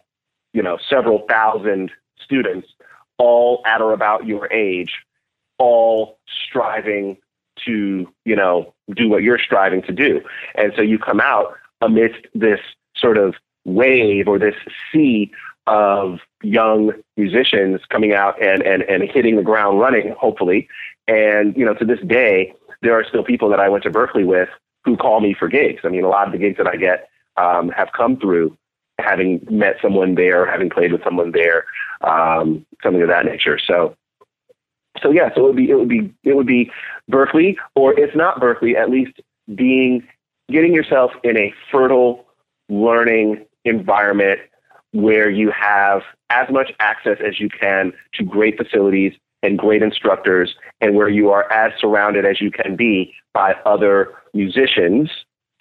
[0.54, 2.68] you know, several thousand students,
[3.18, 4.94] all at or about your age,
[5.58, 7.18] all striving
[7.66, 10.22] to, you know, do what you're striving to do.
[10.56, 12.60] And so you come out amidst this
[12.96, 13.36] sort of
[13.66, 14.56] wave or this
[14.92, 15.32] sea
[15.66, 20.68] of young musicians coming out and, and, and hitting the ground running, hopefully.
[21.08, 24.26] And, you know, to this day, there are still people that I went to Berklee
[24.26, 24.50] with
[24.86, 25.82] who call me for gigs.
[25.84, 28.58] I mean, a lot of the gigs that I get um, have come through
[29.00, 31.66] having met someone there, having played with someone there,
[32.02, 33.60] um, something of that nature.
[33.60, 33.96] So,
[35.02, 36.72] so yeah, so it would be it would be it would be
[37.12, 39.20] Berklee, or if not Berklee, at least
[39.54, 40.08] being
[40.50, 42.26] getting yourself in a fertile
[42.70, 44.40] learning environment
[44.94, 50.56] where you have as much access as you can to great facilities and great instructors,
[50.82, 55.12] and where you are as surrounded as you can be by other musicians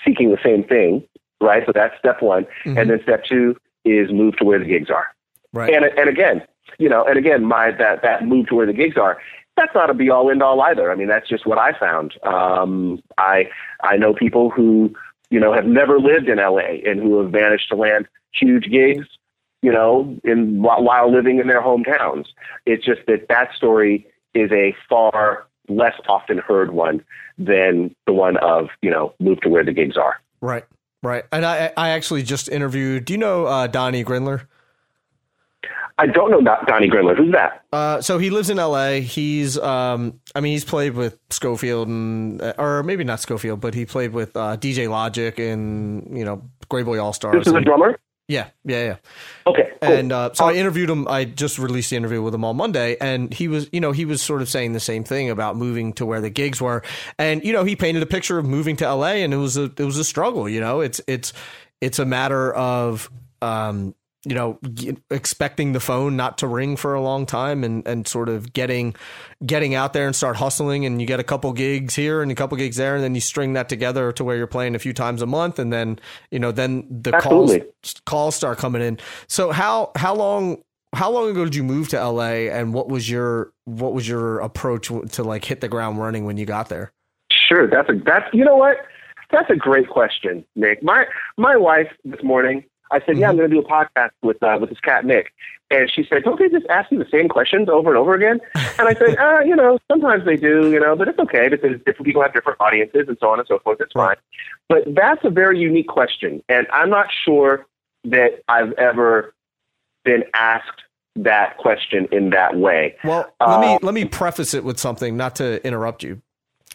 [0.03, 1.05] seeking the same thing,
[1.41, 1.65] right?
[1.67, 2.45] So that's step one.
[2.65, 2.79] Mm-hmm.
[2.79, 5.07] And then step two is move to where the gigs are.
[5.53, 5.73] Right.
[5.73, 6.43] And, and again,
[6.79, 9.19] you know, and again, my that that move to where the gigs are.
[9.57, 10.93] That's not a be all end all either.
[10.93, 12.15] I mean, that's just what I found.
[12.23, 13.49] Um, I
[13.83, 14.95] I know people who
[15.31, 19.07] you know have never lived in LA and who have managed to land huge gigs,
[19.63, 22.27] you know, in while living in their hometowns.
[22.67, 27.03] It's just that that story is a far less often heard one
[27.39, 30.21] than the one of you know move to where the gigs are.
[30.43, 30.65] Right,
[31.07, 31.25] right.
[31.33, 33.05] And I I actually just interviewed.
[33.05, 34.47] Do you know uh, Donny Gruendler?
[35.99, 37.17] I don't know Donny Gruendler.
[37.17, 37.65] Who's that?
[37.73, 39.01] Uh, so he lives in L.A.
[39.01, 43.73] He's, um, I mean, he's played with Scofield and, uh, or maybe not Scofield, but
[43.73, 47.33] he played with uh, DJ Logic and you know Greyboy Allstars.
[47.33, 47.99] This is a drummer.
[48.29, 48.97] Yeah, yeah, yeah.
[49.47, 49.71] Okay.
[49.81, 49.93] Cool.
[49.93, 51.07] And uh, so I interviewed him.
[51.07, 54.05] I just released the interview with him on Monday, and he was, you know, he
[54.05, 56.83] was sort of saying the same thing about moving to where the gigs were,
[57.19, 59.65] and you know, he painted a picture of moving to LA, and it was a
[59.65, 60.49] it was a struggle.
[60.49, 61.33] You know, it's it's
[61.81, 63.11] it's a matter of
[63.43, 63.95] um,
[64.27, 64.59] you know
[65.11, 68.95] expecting the phone not to ring for a long time and and sort of getting
[69.45, 72.35] getting out there and start hustling and you get a couple gigs here and a
[72.35, 74.93] couple gigs there and then you string that together to where you're playing a few
[74.93, 75.99] times a month and then
[76.31, 77.61] you know then the Absolutely.
[77.61, 78.99] calls calls start coming in.
[79.29, 80.63] So how how long
[80.95, 84.41] how long ago did you move to LA and what was your what was your
[84.41, 86.93] approach to like hit the ground running when you got there?
[87.31, 87.69] Sure.
[87.69, 88.79] That's a that's you know what?
[89.31, 90.83] That's a great question Nick.
[90.83, 94.43] My my wife this morning I said, "Yeah, I'm going to do a podcast with
[94.43, 95.33] uh, with this cat Nick."
[95.71, 98.41] And she said, "Don't they just ask you the same questions over and over again?"
[98.79, 101.79] And I said, uh, "You know, sometimes they do, you know, but it's okay because
[101.79, 103.81] different people have different audiences and so on and so forth.
[103.81, 104.17] It's fine."
[104.69, 107.67] But that's a very unique question, and I'm not sure
[108.05, 109.35] that I've ever
[110.05, 110.83] been asked
[111.17, 112.97] that question in that way.
[113.03, 116.23] Well, let me uh, let me preface it with something, not to interrupt you,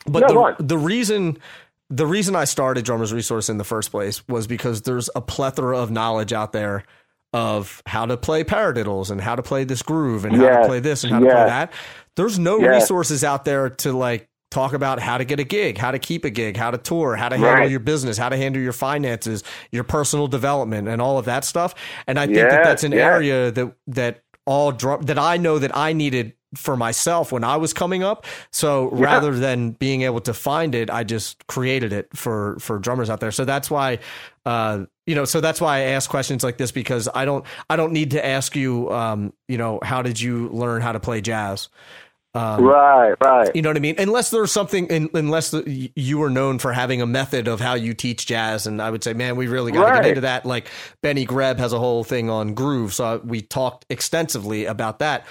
[0.06, 1.38] but no, the, the reason
[1.92, 5.78] the reason I started Drummers Resource in the first place was because there's a plethora
[5.78, 6.84] of knowledge out there
[7.34, 10.44] of how to play paradiddles and how to play this groove and yes.
[10.44, 11.30] how to play this and how yes.
[11.30, 11.74] to play that.
[12.16, 12.82] There's no yes.
[12.82, 16.26] resources out there to like talk about how to get a gig, how to keep
[16.26, 17.72] a gig, how to tour, how to handle right.
[17.72, 21.76] your business, how to handle your finances, your personal development and all of that stuff.
[22.08, 25.76] And I think that that's an area that that all drum that I know that
[25.76, 28.26] I needed for myself when I was coming up.
[28.52, 29.04] So yeah.
[29.04, 33.20] rather than being able to find it, I just created it for for drummers out
[33.20, 33.32] there.
[33.32, 34.00] So that's why
[34.46, 37.76] uh you know, so that's why I ask questions like this because I don't I
[37.76, 41.22] don't need to ask you um you know, how did you learn how to play
[41.22, 41.70] jazz?
[42.34, 43.50] Um, right, right.
[43.54, 43.96] You know what I mean?
[43.98, 47.74] Unless there's something, in, unless the, you were known for having a method of how
[47.74, 50.02] you teach jazz, and I would say, man, we really got to right.
[50.02, 50.46] get into that.
[50.46, 50.70] Like
[51.02, 55.26] Benny Greb has a whole thing on groove, so we talked extensively about that.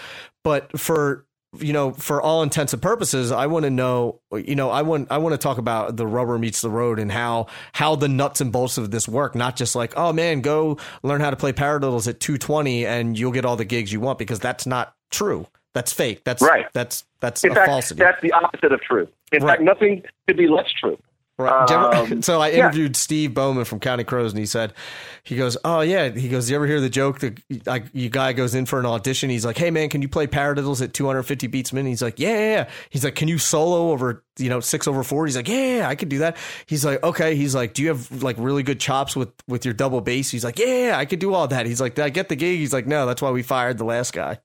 [0.45, 1.27] But for
[1.59, 5.09] you know, for all intents and purposes, I want to know, you know, I want
[5.11, 8.41] I want to talk about the rubber meets the road and how how the nuts
[8.41, 9.35] and bolts of this work.
[9.35, 13.33] Not just like, oh man, go learn how to play paradiddles at 220 and you'll
[13.33, 15.47] get all the gigs you want because that's not true.
[15.75, 16.23] That's fake.
[16.25, 16.67] That's right.
[16.73, 17.99] That's that's in a fact, falsity.
[17.99, 19.09] That's the opposite of true.
[19.33, 19.53] In right.
[19.53, 20.99] fact, nothing could be less true.
[21.41, 21.71] Right.
[21.71, 23.01] Um, so I interviewed yeah.
[23.01, 24.75] Steve Bowman from Counting Crows, and he said,
[25.23, 28.33] he goes, oh yeah, he goes, you ever hear the joke that like you guy
[28.33, 29.31] goes in for an audition?
[29.31, 31.89] He's like, hey man, can you play paradiddles at 250 beats a minute?
[31.89, 32.71] He's like, yeah, yeah, yeah.
[32.91, 35.27] He's like, can you solo over you know six over four?
[35.27, 36.37] He's like, yeah, yeah, I could do that.
[36.67, 37.37] He's like, okay.
[37.37, 40.31] He's like, do you have like really good chops with with your double bass?
[40.31, 41.67] He's like, yeah, yeah I could do all that.
[41.67, 42.59] He's like, did I get the gig?
[42.59, 44.39] He's like, no, that's why we fired the last guy.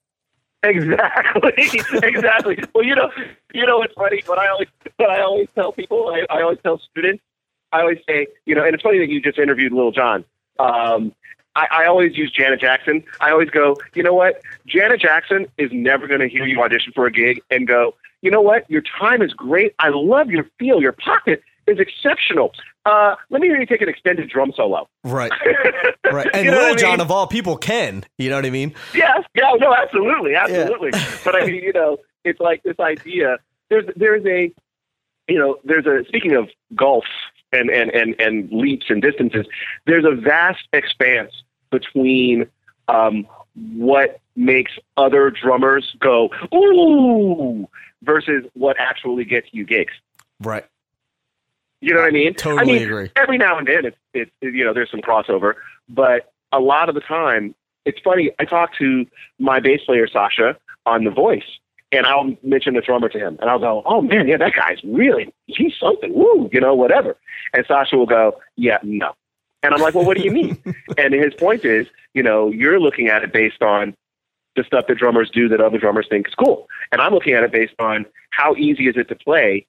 [0.65, 1.51] Exactly,
[2.03, 2.59] exactly.
[2.73, 3.11] well, you know,
[3.53, 4.23] you know, it's funny.
[4.25, 7.23] What I always, what I always tell people, I, I always tell students,
[7.71, 10.25] I always say, you know, and it's funny that you just interviewed Lil John.
[10.59, 11.13] Um,
[11.55, 13.03] I, I always use Janet Jackson.
[13.21, 14.41] I always go, you know what?
[14.65, 18.31] Janet Jackson is never going to hear you audition for a gig and go, you
[18.31, 18.69] know what?
[18.69, 19.73] Your time is great.
[19.79, 20.81] I love your feel.
[20.81, 22.53] Your pocket is exceptional.
[22.85, 24.87] Uh, let me hear you take an extended drum solo.
[25.03, 25.31] Right,
[26.11, 26.27] right.
[26.33, 26.99] And you know Lil I mean?
[26.99, 28.03] Of all people can.
[28.17, 28.75] You know what I mean?
[28.93, 29.23] Yes.
[29.35, 29.53] Yeah.
[29.59, 29.73] No.
[29.73, 30.35] Absolutely.
[30.35, 30.91] Absolutely.
[30.93, 31.17] Yeah.
[31.23, 33.37] but I mean, you know, it's like this idea.
[33.69, 34.51] There's there's a
[35.27, 37.05] you know, there's a speaking of golf
[37.51, 39.47] and and and and leaps and distances.
[39.85, 41.31] There's a vast expanse
[41.71, 42.47] between
[42.87, 47.67] um, what makes other drummers go ooh
[48.03, 49.93] versus what actually gets you gigs.
[50.39, 50.65] Right.
[51.81, 52.33] You know what I mean?
[52.33, 53.11] Totally I mean, agree.
[53.15, 55.55] Every now and then, it's it's you know there's some crossover,
[55.89, 57.53] but a lot of the time,
[57.85, 58.31] it's funny.
[58.39, 59.05] I talk to
[59.39, 61.43] my bass player Sasha on The Voice,
[61.91, 64.83] and I'll mention the drummer to him, and I'll go, "Oh man, yeah, that guy's
[64.83, 67.17] really he's something, woo, you know, whatever."
[67.53, 69.13] And Sasha will go, "Yeah, no,"
[69.61, 70.57] and I'm like, "Well, what do you mean?"
[70.97, 73.95] and his point is, you know, you're looking at it based on
[74.55, 77.43] the stuff that drummers do that other drummers think is cool, and I'm looking at
[77.43, 79.67] it based on how easy is it to play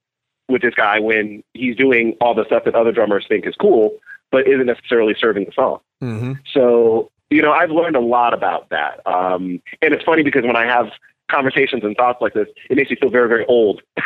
[0.49, 3.97] with this guy when he's doing all the stuff that other drummers think is cool,
[4.31, 5.81] but isn't necessarily serving the song.
[6.01, 9.01] hmm So, you know, I've learned a lot about that.
[9.07, 10.87] Um, and it's funny because when I have
[11.31, 13.83] conversations and thoughts like this, it makes me feel very, very old.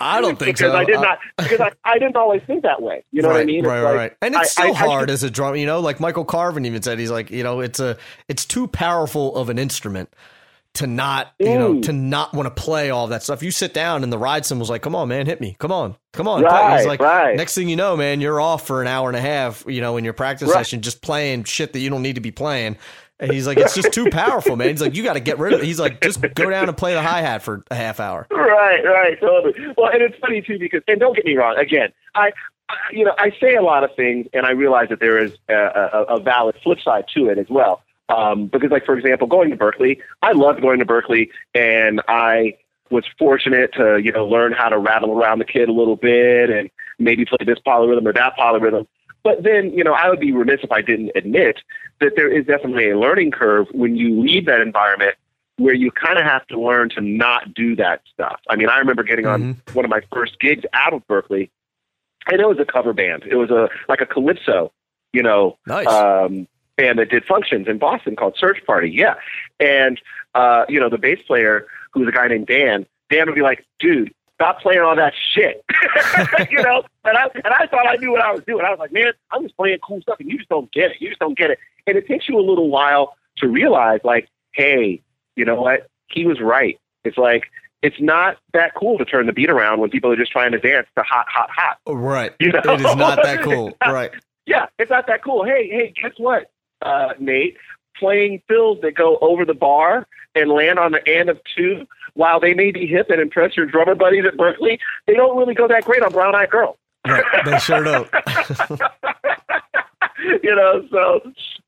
[0.00, 0.76] I don't think because so.
[0.76, 3.04] I did not, because I, I didn't always think that way.
[3.12, 3.58] You know right, what I mean?
[3.60, 4.12] It's Right, like, right, right.
[4.22, 5.56] And it's I- still I- I hard should- as a drum.
[5.56, 7.96] You know, like Michael Carvin even said, he's like, you know, it's a,
[8.28, 10.12] it's too powerful of an instrument
[10.74, 13.42] to not, you know, to not want to play all that stuff.
[13.42, 15.96] You sit down and the ride cymbal's like, come on, man, hit me, come on,
[16.12, 16.42] come on.
[16.42, 17.36] Right, He's like, right.
[17.36, 19.96] next thing you know, man, you're off for an hour and a half, you know,
[19.96, 20.58] in your practice Right.
[20.58, 22.76] session, just playing shit that you don't need to be playing.
[23.20, 24.70] And he's like, it's just too powerful, man.
[24.70, 25.64] He's like, you got to get rid of it.
[25.64, 28.26] He's like, just go down and play the hi hat for a half hour.
[28.32, 29.54] Right, right, totally.
[29.78, 31.56] Well, and it's funny too because, and don't get me wrong.
[31.56, 32.32] Again, I,
[32.68, 35.32] I you know, I say a lot of things, and I realize that there is
[35.48, 37.82] a, a, a valid flip side to it as well.
[38.08, 42.54] Um, because, like for example, going to Berklee, I loved going to Berklee, and I
[42.90, 46.50] was fortunate to you know learn how to rattle around the kit a little bit,
[46.50, 48.86] and maybe play this polyrhythm or that polyrhythm.
[49.22, 51.60] But then, you know, I would be remiss if I didn't admit
[52.00, 55.14] that there is definitely a learning curve when you leave that environment
[55.56, 58.38] where you kind of have to learn to not do that stuff.
[58.50, 61.48] I mean, I remember getting on one of my first gigs out of Berklee,
[62.26, 63.24] and it was a cover band.
[63.24, 64.72] It was a like a calypso,
[65.12, 65.86] you know, Nice.
[65.86, 66.46] um,
[66.76, 68.90] band that did functions in Boston called Search Party.
[68.90, 69.14] Yeah,
[69.60, 70.00] and
[70.34, 72.86] uh, you know, the bass player who was a guy named Dan.
[73.10, 75.64] Dan would be like, "Dude, stop playing all that shit,"
[76.50, 76.82] you know.
[77.04, 78.64] And I and I thought I knew what I was doing.
[78.64, 80.96] I was like, "Man, I'm just playing cool stuff, and you just don't get it.
[81.00, 84.28] You just don't get it." And it takes you a little while to realize, like,
[84.52, 85.02] hey,
[85.36, 85.88] you know what?
[86.08, 86.78] He was right.
[87.04, 87.44] It's like
[87.84, 90.58] it's not that cool to turn the beat around when people are just trying to
[90.58, 91.78] dance to hot, hot, hot.
[91.86, 92.32] right.
[92.40, 92.60] You know?
[92.64, 93.76] It is not that cool.
[93.86, 94.10] Right.
[94.46, 95.44] Yeah, it's not that cool.
[95.44, 96.50] Hey, hey, guess what,
[96.84, 97.56] uh, Nate?
[97.96, 102.40] Playing fills that go over the bar and land on the end of two, while
[102.40, 105.68] they may be hip and impress your drummer buddies at Berklee, they don't really go
[105.68, 106.76] that great on Brown Eyed Girl.
[107.44, 108.08] They sure don't.
[110.42, 111.20] you know, so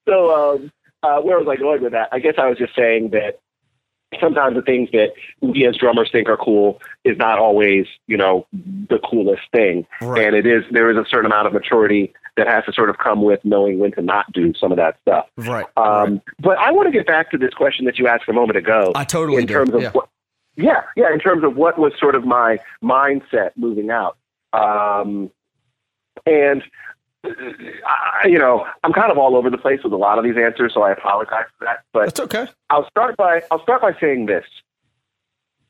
[0.06, 2.08] so um, uh, where was I going with that?
[2.12, 3.38] I guess I was just saying that
[4.20, 8.46] sometimes the things that we as drummers think are cool is not always, you know,
[8.52, 9.86] the coolest thing.
[10.00, 10.26] Right.
[10.26, 12.98] And it is there is a certain amount of maturity that has to sort of
[12.98, 15.26] come with knowing when to not do some of that stuff.
[15.36, 15.66] Right.
[15.76, 16.20] Um, right.
[16.38, 18.92] But I want to get back to this question that you asked a moment ago.
[18.94, 19.54] I totally in do.
[19.54, 19.90] terms of yeah.
[19.92, 20.08] what,
[20.56, 24.16] yeah, yeah, in terms of what was sort of my mindset moving out.
[24.52, 25.30] Um,
[26.24, 26.62] and
[27.24, 30.36] I, you know, I'm kind of all over the place with a lot of these
[30.36, 31.84] answers, so I apologize for that.
[31.92, 32.46] But That's okay.
[32.70, 34.44] I'll start by I'll start by saying this.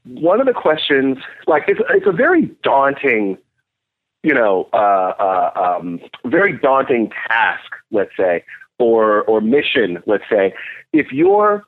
[0.05, 3.39] One of the questions, like it's it's a very daunting,
[4.23, 8.45] you know, uh, uh, um, very daunting task, let's say,
[8.79, 10.55] or or mission, let's say.
[10.93, 11.65] If you're,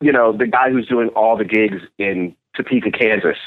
[0.00, 3.38] you know, the guy who's doing all the gigs in Topeka, Kansas,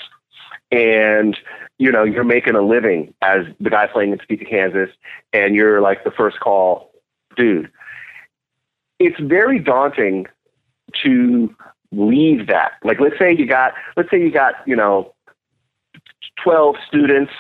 [0.72, 1.38] and
[1.78, 4.90] you know you're making a living as the guy playing in Topeka, Kansas,
[5.34, 6.92] and you're like the first call
[7.36, 7.72] dude.
[9.00, 10.26] It's very daunting
[11.04, 11.56] to
[11.92, 12.74] leave that.
[12.84, 15.14] Like, let's say you got, let's say you got, you know,
[16.44, 17.32] 12 students,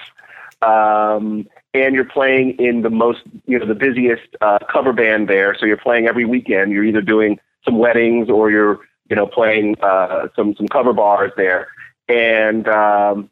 [0.62, 5.56] um, and you're playing in the most, you know, the busiest uh, cover band there.
[5.60, 6.72] So you're playing every weekend.
[6.72, 11.32] You're either doing some weddings or you're, you know, playing uh, some some cover bars
[11.38, 11.68] there.
[12.08, 13.30] And um,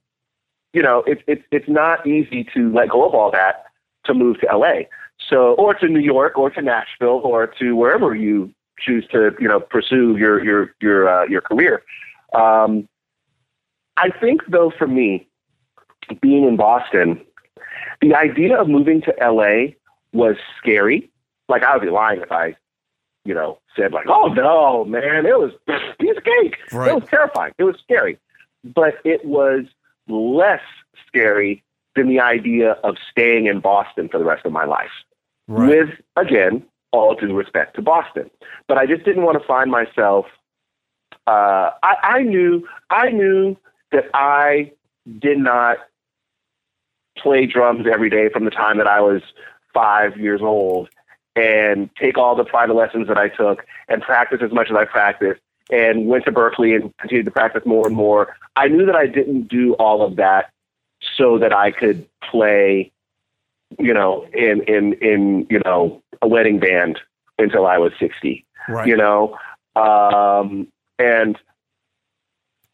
[0.73, 3.65] you know, it's it's it's not easy to let go of all that
[4.05, 4.83] to move to LA.
[5.29, 9.47] So, or to New York, or to Nashville, or to wherever you choose to, you
[9.47, 11.83] know, pursue your your your uh, your career.
[12.33, 12.87] Um,
[13.97, 15.27] I think, though, for me,
[16.21, 17.21] being in Boston,
[18.01, 19.73] the idea of moving to LA
[20.13, 21.09] was scary.
[21.47, 22.55] Like I would be lying if I,
[23.23, 25.51] you know, said like, "Oh no, man, it was
[25.99, 26.91] piece of cake." Right.
[26.91, 27.53] It was terrifying.
[27.57, 28.19] It was scary,
[28.73, 29.65] but it was
[30.07, 30.61] less
[31.07, 31.63] scary
[31.95, 34.91] than the idea of staying in Boston for the rest of my life
[35.47, 35.69] Right.
[35.69, 38.29] with again all due respect to Boston.
[38.67, 40.25] But I just didn't want to find myself.
[41.27, 43.55] Uh, I, I knew I knew
[43.91, 44.71] that I
[45.19, 45.77] did not
[47.17, 49.21] play drums every day from the time that I was
[49.73, 50.89] five years old
[51.35, 54.85] and take all the private lessons that I took and practice as much as I
[54.85, 55.41] practiced
[55.71, 58.35] and went to Berklee and continued to practice more and more.
[58.55, 60.51] I knew that I didn't do all of that
[61.17, 62.91] so that I could play,
[63.79, 66.99] you know, in in in you know a wedding band
[67.37, 68.45] until I was sixty.
[68.67, 68.87] Right.
[68.87, 69.37] You know,
[69.75, 70.67] um,
[70.99, 71.37] and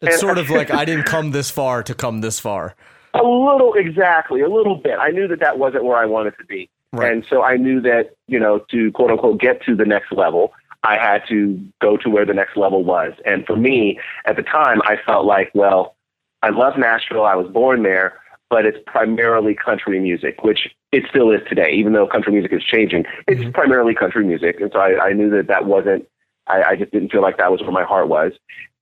[0.00, 2.74] it's and- sort of like I didn't come this far to come this far.
[3.14, 4.98] a little exactly a little bit.
[4.98, 7.12] I knew that that wasn't where I wanted to be, Right.
[7.12, 10.52] and so I knew that you know to quote unquote get to the next level.
[10.84, 13.12] I had to go to where the next level was.
[13.24, 15.96] And for me, at the time, I felt like, well,
[16.42, 17.24] I love Nashville.
[17.24, 18.20] I was born there,
[18.50, 22.64] but it's primarily country music, which it still is today, even though country music is
[22.64, 23.04] changing.
[23.28, 23.52] It's mm-hmm.
[23.52, 24.60] primarily country music.
[24.60, 26.06] And so I, I knew that that wasn't,
[26.48, 28.32] I, I just didn't feel like that was where my heart was.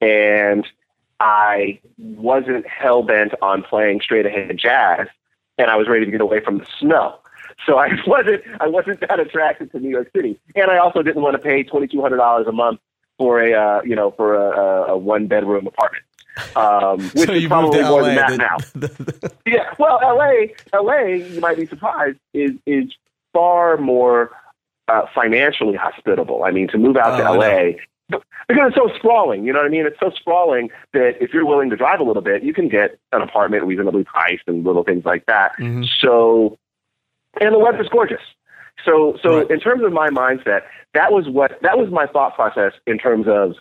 [0.01, 0.67] And
[1.21, 5.07] I wasn't hell bent on playing straight ahead jazz,
[5.59, 7.19] and I was ready to get away from the snow.
[7.67, 11.23] So I wasn't I wasn't that attracted to New York City, and I also didn't
[11.23, 12.81] want to pay twenty two hundred dollars a month
[13.19, 16.05] for a uh, you know for a, a, a one bedroom apartment,
[16.57, 18.07] um, which so is probably more LA.
[18.09, 18.31] than that
[18.75, 18.89] the- now.
[19.21, 20.47] the- Yeah, well, LA,
[20.81, 22.85] LA, you might be surprised, is is
[23.33, 24.31] far more
[24.89, 26.45] uh, financially hospitable.
[26.45, 27.73] I mean, to move out Oh, to LA
[28.49, 29.45] because it's so sprawling.
[29.45, 29.87] You know what I mean?
[29.87, 32.99] It's so sprawling that if you're willing to drive a little bit, you can get
[33.13, 35.53] an apartment reasonably priced and little things like that.
[35.61, 35.87] Mhm.
[36.01, 36.59] So,
[37.41, 38.23] and the weather's gorgeous.
[38.85, 39.51] So, so Right.
[39.51, 40.63] in terms of my mindset,
[40.95, 43.53] that was what that was my thought process in terms of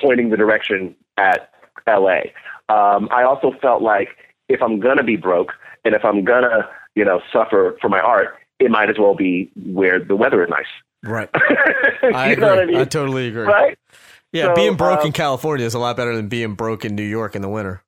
[0.00, 1.50] pointing the direction at
[1.86, 2.20] LA.
[2.68, 4.08] Um, I also felt like
[4.48, 5.52] if I'm gonna be broke
[5.84, 9.50] and if I'm gonna, you know, suffer for my art, it might as well be
[9.66, 10.64] where the weather is nice.
[11.02, 11.28] right.
[12.14, 12.36] I agree.
[12.46, 13.42] know what I totally agree.
[13.42, 13.78] right?
[14.32, 16.94] Yeah, So, being broke um, in California is a lot better than being broke in
[16.94, 17.82] New York in the winter.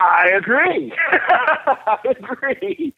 [0.00, 0.92] I agree.
[1.12, 2.94] I agree.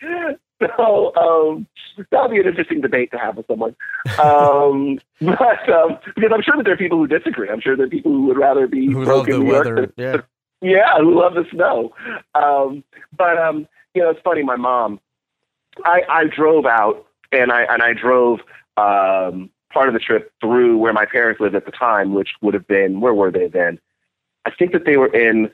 [0.77, 1.67] So um,
[2.11, 3.77] that'll be an interesting debate to have with someone.
[4.21, 7.49] Um, but um, because I'm sure that there are people who disagree.
[7.49, 9.53] I'm sure there are people who would rather be Who love broke the in New
[9.53, 9.81] York weather.
[9.83, 10.21] than- Yeah.
[10.61, 11.95] yeah, who love the snow.
[12.35, 12.83] Um,
[13.17, 14.43] but um, you know, it's funny.
[14.43, 14.99] My mom,
[15.85, 18.41] I, I drove out, and I and I drove
[18.77, 22.55] um, part of the trip through where my parents lived at the time, which would
[22.55, 23.79] have been where were they then?
[24.45, 25.51] I think that they were in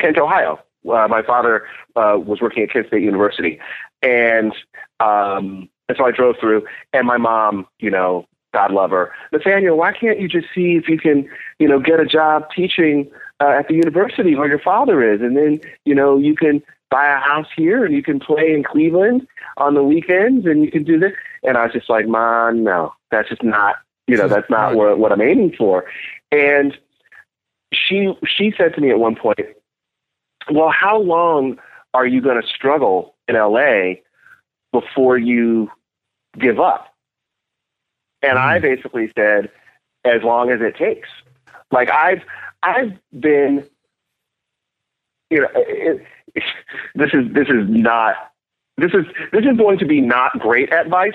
[0.00, 0.58] Kent, Ohio.
[0.88, 1.64] Uh, my father
[1.96, 3.60] uh, was working at Kent State University,
[4.02, 4.52] and
[5.00, 9.76] um, and so I drove through, and my mom, you know, God love her, Nathaniel,
[9.76, 11.28] why can't you just see if you can,
[11.58, 13.10] you know, get a job teaching
[13.40, 16.62] uh, at the university where your father is, and then you know you can
[16.92, 19.26] buy a house here and you can play in Cleveland
[19.56, 21.12] on the weekends and you can do this.
[21.42, 23.76] And I was just like, Mom, no, that's just not,
[24.06, 25.86] you know, that's not what, what I'm aiming for.
[26.30, 26.76] And
[27.72, 29.38] she she said to me at one point,
[30.50, 31.58] well, how long
[31.94, 33.94] are you going to struggle in LA
[34.72, 35.70] before you
[36.38, 36.88] give up?
[38.22, 38.62] And I mm.
[38.62, 39.50] basically said,
[40.04, 41.08] as long as it takes.
[41.70, 42.22] Like I've
[42.62, 43.66] I've been,
[45.30, 46.42] you know, it, it,
[46.94, 48.16] this is this is not
[48.76, 51.14] this is this is going to be not great advice.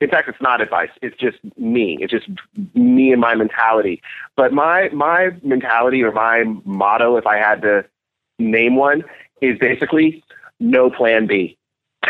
[0.00, 0.90] In fact, it's not advice.
[1.00, 1.96] It's just me.
[2.00, 2.28] It's just
[2.74, 4.02] me and my mentality.
[4.36, 7.84] But my my mentality or my motto, if I had to
[8.50, 9.04] name one,
[9.40, 10.22] is basically
[10.60, 11.56] no plan B.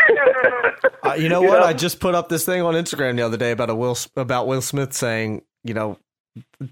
[1.03, 1.59] Uh, you know You what?
[1.59, 1.65] know?
[1.65, 4.47] I just put up this thing on Instagram the other day about a Will about
[4.47, 5.97] Will Smith saying, you know,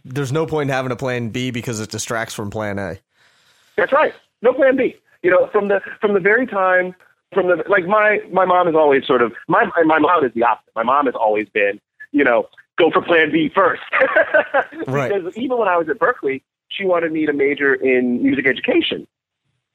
[0.05, 2.97] there's no point in having a plan B because it distracts from plan A.
[3.75, 4.13] That's right.
[4.41, 4.95] No plan B.
[5.21, 6.95] You know, from the from the very time
[7.33, 10.43] from the like my my mom is always sort of my my mom is the
[10.43, 10.71] opposite.
[10.75, 11.79] My mom has always been,
[12.13, 12.47] you know,
[12.77, 13.81] go for plan B first.
[14.87, 15.11] Right.
[15.13, 19.05] Because even when I was at Berklee, she wanted me to major in music education.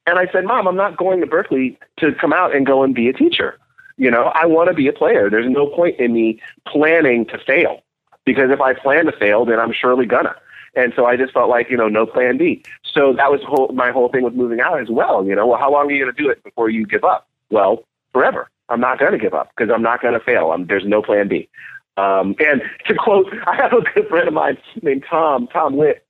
[0.07, 2.95] And I said, Mom, I'm not going to Berklee to come out and go and
[2.95, 3.59] be a teacher.
[3.97, 5.31] You know, I want to be a player.
[5.31, 7.83] There's no point in me planning to fail
[8.25, 10.37] because if I plan to fail, then I'm surely gonna.
[10.77, 12.63] And so I just felt like, you know, no plan B.
[12.85, 15.25] So that was whole, my whole thing with moving out as well.
[15.25, 17.27] You know, well, how long are you going to do it before you give up?
[17.51, 18.51] Well, forever.
[18.69, 20.53] I'm not going to give up because I'm not going to fail.
[20.53, 21.49] I'm, there's no plan B.
[21.97, 26.05] Um, and to quote, I have a good friend of mine named Tom, Tom Witt,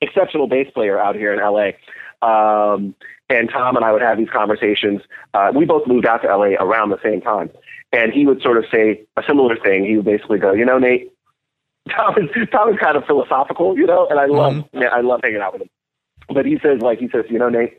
[0.00, 1.72] exceptional bass player out here in LA.
[2.26, 2.94] Um,
[3.30, 5.02] and Tom and I would have these conversations.
[5.34, 7.50] Uh, we both moved out to LA around the same time.
[7.92, 9.84] And he would sort of say a similar thing.
[9.84, 11.12] He would basically go, you know, Nate,
[11.96, 15.20] Tom is, Tom is kind of philosophical, you know, and I love, man, I love
[15.22, 15.70] hanging out with him.
[16.32, 17.78] But he says, like, he says, you know, Nate,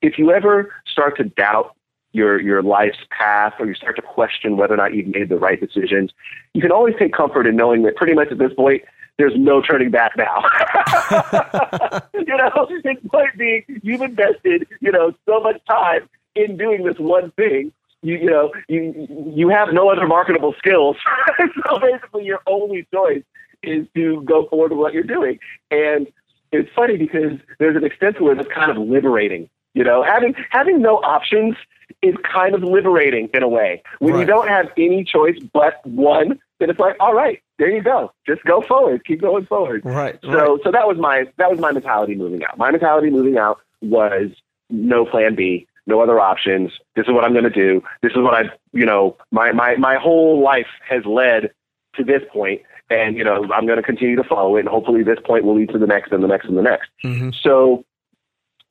[0.00, 1.74] if you ever start to doubt
[2.12, 5.36] your your life's path or you start to question whether or not you've made the
[5.36, 6.12] right decisions,
[6.54, 8.82] you can always take comfort in knowing that pretty much at this point,
[9.18, 10.42] there's no turning back now.
[12.14, 16.98] you know, it's point being you've invested, you know, so much time in doing this
[16.98, 20.96] one thing you you know you you have no other marketable skills,
[21.66, 23.22] so basically your only choice
[23.62, 25.38] is to go forward with what you're doing.
[25.70, 26.08] And
[26.50, 29.48] it's funny because there's an extent to where it's kind of liberating.
[29.74, 31.54] You know, having having no options
[32.02, 33.82] is kind of liberating in a way.
[34.00, 34.20] When Right.
[34.20, 38.12] you don't have any choice but one, then it's like, all right, there you go.
[38.24, 39.04] Just go forward.
[39.04, 39.84] Keep going forward.
[39.84, 40.16] Right.
[40.22, 42.56] So so that was my that was my mentality moving out.
[42.56, 44.30] My mentality moving out was
[44.70, 46.70] no plan B, no other options.
[46.94, 47.82] This is what I'm going to do.
[48.00, 51.50] This is what I you know my my my whole life has led
[51.96, 55.02] to this point, and you know I'm going to continue to follow it, and hopefully
[55.02, 56.88] this point will lead to the next and the next and the next.
[57.02, 57.84] hmm So,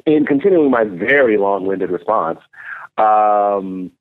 [0.06, 2.40] in continuing my very long-winded response,
[2.98, 3.92] um,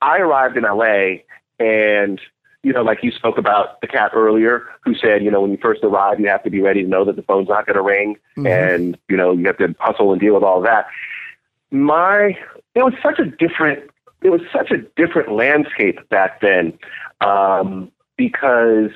[0.00, 1.24] I arrived in LA,
[1.58, 2.18] and
[2.62, 5.58] you know, like you spoke about the cat earlier, who said, you know, when you
[5.60, 7.82] first arrive, you have to be ready to know that the phone's not going to
[7.82, 10.86] ring, and you know, you have to hustle and deal with all that.
[11.70, 12.36] My,
[12.74, 13.90] it was such a different,
[14.22, 16.78] it was such a different landscape back then,
[17.20, 18.90] um, because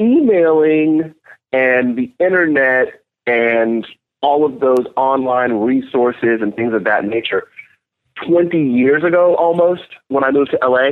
[0.00, 1.14] emailing
[1.52, 3.86] and the internet and
[4.20, 7.48] all of those online resources and things of that nature
[8.26, 10.90] 20 years ago almost when I moved to LA.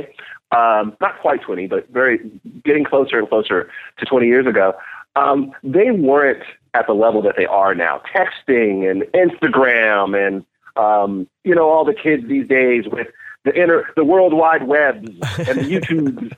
[0.55, 2.19] Um, not quite 20, but very
[2.63, 4.73] getting closer and closer to 20 years ago.
[5.17, 6.43] Um, they weren't
[6.73, 8.01] at the level that they are now.
[8.13, 10.45] Texting and Instagram and
[10.77, 13.07] um, you know all the kids these days with
[13.43, 16.33] the inter the World Wide Webs and the YouTubes.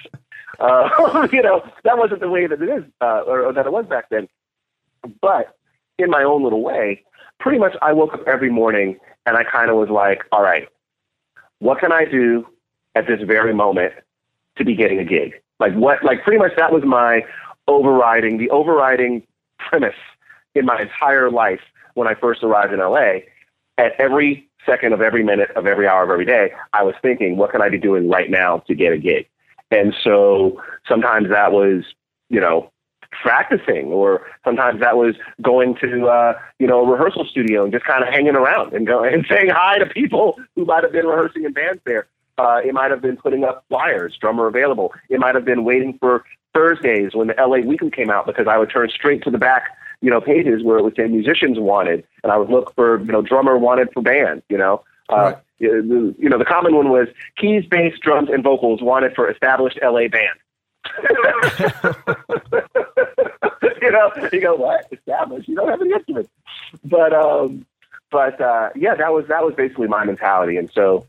[0.60, 3.72] Uh, you know that wasn't the way that it is uh, or, or that it
[3.72, 4.28] was back then.
[5.22, 5.56] But
[6.00, 7.04] in my own little way,
[7.40, 10.68] pretty much I woke up every morning and I kind of was like, all right,
[11.60, 12.48] what can I do
[12.96, 13.94] at this very moment
[14.58, 15.34] to be getting a gig?
[15.60, 17.26] Like what, like pretty much that was my
[17.68, 19.24] overriding, the overriding
[19.60, 19.96] premise
[20.56, 21.62] in my entire life
[21.94, 23.20] when I first arrived in LA.
[23.78, 27.38] At every second of every minute of every hour of every day, I was thinking,
[27.38, 29.28] what can I be doing right now to get a gig?
[29.72, 31.84] And so sometimes that was,
[32.30, 32.72] you know,
[33.22, 37.86] practicing or sometimes that was going to uh, you know a rehearsal studio and just
[37.86, 41.06] kind of hanging around and going and saying hi to people who might have been
[41.06, 45.20] rehearsing in bands there uh, it might have been putting up flyers drummer available it
[45.20, 46.24] might have been waiting for
[46.54, 49.64] thursdays when the la weekly came out because i would turn straight to the back
[50.02, 53.06] you know pages where it would say musicians wanted and i would look for you
[53.12, 55.38] know drummer wanted for band you know uh, Right.
[55.60, 55.82] you know,
[56.12, 57.08] the- you know the common one was
[57.38, 60.38] keys bass drums and vocals wanted for established la band
[63.82, 64.86] you know, you go, what?
[64.92, 65.48] Established.
[65.50, 66.30] You don't have any instruments.
[66.84, 67.66] But um
[68.12, 70.58] but uh yeah, that was that was basically my mentality.
[70.58, 71.06] And so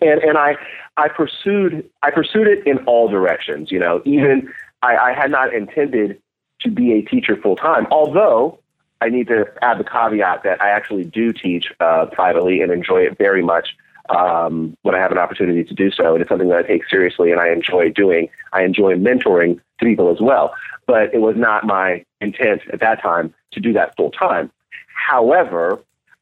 [0.00, 0.56] and and I
[0.96, 5.54] I pursued I pursued it in all directions, you know, even I, I had not
[5.54, 6.20] intended
[6.60, 8.58] to be a teacher full time, although
[9.00, 13.02] I need to add the caveat that I actually do teach uh, privately and enjoy
[13.02, 13.76] it very much
[14.10, 16.12] um, when I have an opportunity to do so.
[16.12, 18.28] And it's something that I take seriously and I enjoy doing.
[18.52, 20.54] I enjoy mentoring to people as well.
[20.86, 24.50] But it was not my intent at that time to do that full time.
[24.94, 25.80] However,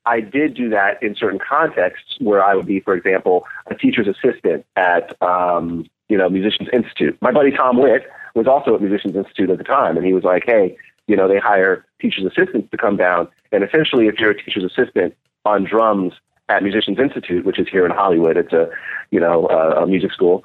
[0.08, 4.08] I did do that in certain contexts where I would be, for example, a teacher's
[4.08, 7.18] assistant at, um, you know, Musicians Institute.
[7.20, 8.04] My buddy Tom Witt
[8.34, 11.28] was also at Musicians Institute at the time, and he was like, hey, you know,
[11.28, 13.28] they hire teacher's assistants to come down.
[13.52, 16.14] And essentially, if you're a teacher's assistant on drums
[16.48, 18.68] at Musicians Institute, which is here in Hollywood, it's a,
[19.10, 20.44] you know, uh, a music school.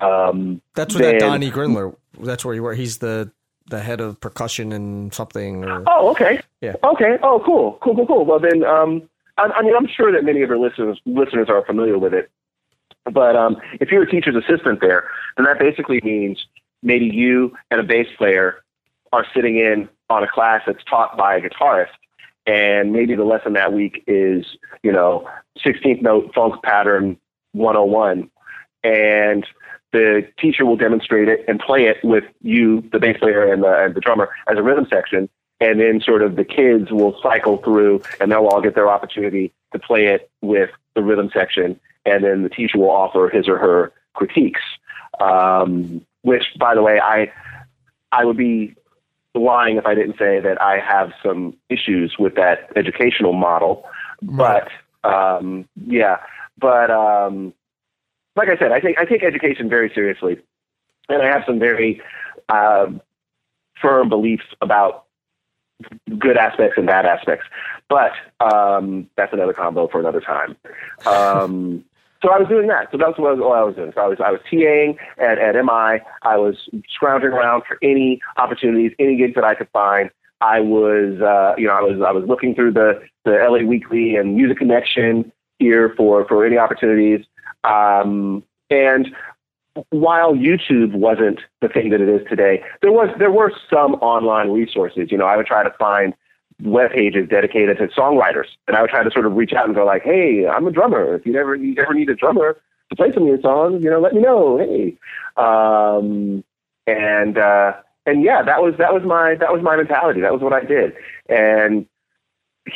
[0.00, 1.96] Um, That's where that Donny Gruendler.
[2.20, 2.74] That's where you were.
[2.74, 3.32] He's the
[3.68, 5.64] the head of percussion and something.
[5.64, 6.40] Or, Oh, okay.
[6.60, 6.74] Yeah.
[6.84, 7.18] Okay.
[7.22, 7.78] Oh, cool.
[7.82, 7.94] Cool.
[7.96, 8.06] Cool.
[8.06, 8.24] Cool.
[8.24, 9.08] Well, then, um,
[9.38, 12.30] I, I mean, I'm sure that many of your listeners listeners are familiar with it.
[13.10, 16.44] But um, if you're a teacher's assistant there, then that basically means
[16.82, 18.56] maybe you and a bass player
[19.12, 21.88] are sitting in on a class that's taught by a guitarist,
[22.46, 24.44] and maybe the lesson that week is,
[24.82, 25.28] you know,
[25.64, 27.16] 16th note funk pattern
[27.52, 28.30] 101,
[28.84, 29.46] and
[29.92, 33.84] the teacher will demonstrate it and play it with you, the bass player and the,
[33.84, 35.28] and the drummer, as a rhythm section.
[35.60, 39.52] And then sort of the kids will cycle through and they'll all get their opportunity
[39.72, 41.78] to play it with the rhythm section.
[42.06, 44.62] And then the teacher will offer his or her critiques.
[45.20, 47.32] Um, which, by the way, I
[48.12, 48.74] I would be
[49.34, 53.84] lying if I didn't say that I have some issues with that educational model.
[54.22, 54.68] But
[55.04, 56.18] um, yeah,
[56.58, 57.54] but um,
[58.36, 60.38] like I said, I take I take education very seriously,
[61.08, 62.00] and I have some very
[62.48, 63.00] um,
[63.80, 65.04] firm beliefs about
[66.18, 67.46] good aspects and bad aspects.
[67.88, 70.56] But um, that's another combo for another time.
[71.06, 71.84] Um,
[72.22, 72.88] so I was doing that.
[72.92, 73.92] So that's what I was, what I was doing.
[73.94, 76.04] So I was I was TAing at, at MI.
[76.22, 76.56] I was
[76.88, 80.10] scrounging around for any opportunities, any gigs that I could find.
[80.40, 84.16] I was uh, you know I was I was looking through the the LA Weekly
[84.16, 87.24] and Music Connection here for for any opportunities.
[87.64, 89.08] Um, and
[89.90, 94.50] while YouTube wasn't the thing that it is today, there was there were some online
[94.50, 95.10] resources.
[95.10, 96.14] You know, I would try to find
[96.62, 99.74] web pages dedicated to songwriters, and I would try to sort of reach out and
[99.74, 101.14] go like, "Hey, I'm a drummer.
[101.14, 102.56] If you ever you ever need a drummer
[102.90, 104.58] to play some of your songs, you know, let me know.
[104.58, 104.96] Hey."
[105.36, 106.44] Um,
[106.86, 107.74] and uh,
[108.06, 110.20] and yeah, that was that was my that was my mentality.
[110.20, 110.94] That was what I did,
[111.28, 111.86] and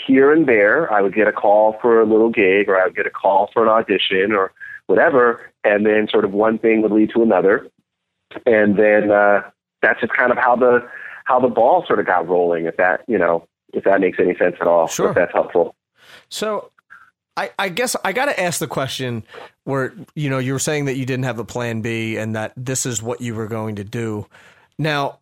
[0.07, 2.97] here and there, I would get a call for a little gig, or I would
[2.97, 4.53] get a call for an audition, or
[4.87, 7.69] whatever, and then sort of one thing would lead to another,
[8.47, 9.43] and then uh,
[9.83, 10.87] that's just kind of how the
[11.25, 12.67] how the ball sort of got rolling.
[12.67, 15.09] If that you know if that makes any sense at all, Sure.
[15.11, 15.75] if that's helpful.
[16.29, 16.71] So
[17.37, 19.25] I, I guess I got to ask the question
[19.65, 22.53] where, you know, you were saying that you didn't have a plan B and that
[22.57, 24.27] this is what you were going to do.
[24.79, 25.19] Now,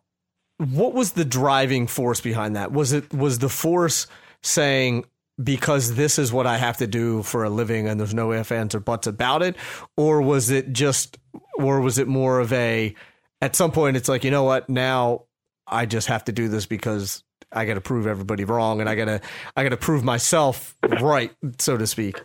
[0.59, 2.71] what was the driving force behind that?
[2.71, 4.05] Was it, was the force
[4.43, 5.05] saying,
[5.41, 8.51] because this is what I have to do for a living and there's no ifs,
[8.51, 9.55] ands, or buts about it?
[9.97, 11.17] Or was it just,
[11.55, 12.93] or was it more of a,
[13.41, 15.23] at some point, it's like, you know what, now
[15.67, 18.95] I just have to do this because I got to prove everybody wrong, and I
[18.95, 19.21] gotta
[19.55, 22.21] I gotta prove myself right, so to speak.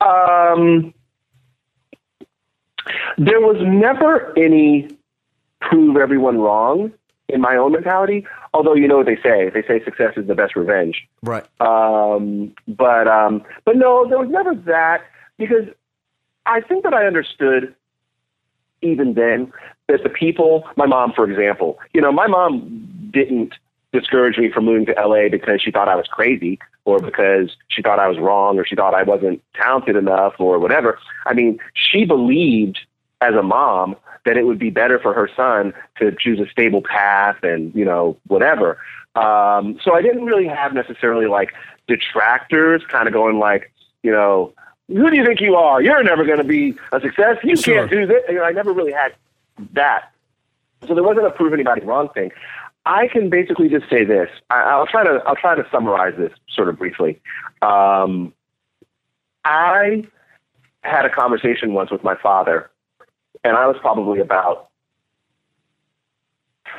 [0.00, 0.94] Um,
[3.16, 4.88] there was never any
[5.60, 6.92] prove everyone wrong
[7.28, 8.26] in my own mentality.
[8.54, 11.06] Although you know what they say, they say success is the best revenge.
[11.22, 11.44] Right.
[11.60, 15.02] Um, but um, but no, there was never that
[15.38, 15.66] because
[16.46, 17.74] I think that I understood
[18.80, 19.52] even then
[19.88, 23.54] that the people, my mom, for example, you know, my mom didn't
[23.92, 27.82] discourage me from moving to LA because she thought I was crazy or because she
[27.82, 30.98] thought I was wrong or she thought I wasn't talented enough or whatever.
[31.26, 32.78] I mean, she believed
[33.20, 36.82] as a mom that it would be better for her son to choose a stable
[36.82, 38.78] path and, you know, whatever.
[39.14, 41.52] Um, so I didn't really have necessarily like
[41.86, 44.52] detractors kind of going like, you know,
[44.88, 45.82] who do you think you are?
[45.82, 47.36] You're never going to be a success.
[47.42, 47.74] You Sure.
[47.74, 48.22] can't do this.
[48.28, 49.14] You know, I never really had
[49.72, 50.12] that.
[50.86, 52.30] So there wasn't a prove anybody wrong thing.
[52.86, 54.30] I can basically just say this.
[54.50, 57.20] I, I'll try to I'll try to summarize this sort of briefly.
[57.60, 58.32] Um,
[59.44, 60.04] I
[60.82, 62.70] had a conversation once with my father,
[63.44, 64.68] and I was probably about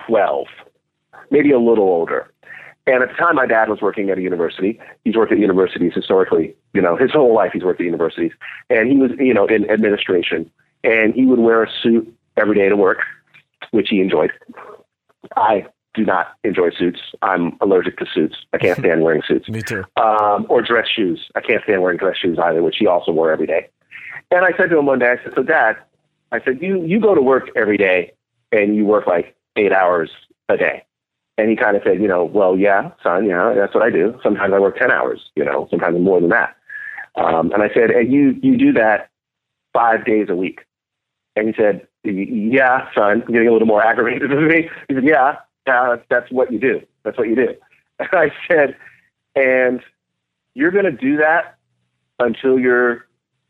[0.07, 0.47] twelve,
[1.31, 2.31] maybe a little older.
[2.87, 4.79] And at the time, my dad was working at a university.
[5.03, 6.55] He's worked at universities historically.
[6.73, 8.31] You know, his whole life he's worked at universities,
[8.69, 10.49] and he was, you know, in administration.
[10.83, 12.99] And he would wear a suit every day to work,
[13.71, 14.31] which he enjoyed.
[15.35, 16.99] I do not enjoy suits.
[17.21, 18.37] I'm allergic to suits.
[18.53, 19.49] I can't stand wearing suits.
[19.49, 19.83] Me too.
[19.97, 21.29] Um, or dress shoes.
[21.35, 23.69] I can't stand wearing dress shoes either, which he also wore every day.
[24.31, 25.77] And I said to him one day, I said, "So, Dad,
[26.31, 28.13] I said you you go to work every day,
[28.51, 30.09] and you work like eight hours
[30.47, 30.85] a day."
[31.37, 34.19] And he kind of said, "You know, well, yeah, son, yeah, that's what I do.
[34.21, 35.31] Sometimes I work ten hours.
[35.35, 36.55] You know, sometimes more than that."
[37.15, 39.09] Um, and I said, "And you you do that
[39.73, 40.65] five days a week?"
[41.35, 44.69] And he said, "Yeah, son." Getting a little more aggravated with me.
[44.87, 46.81] He said, "Yeah, yeah, that's what you do.
[47.03, 47.55] That's what you do."
[47.99, 48.77] And I said,
[49.35, 49.81] "And
[50.53, 51.57] you're going to do that
[52.19, 53.07] until you're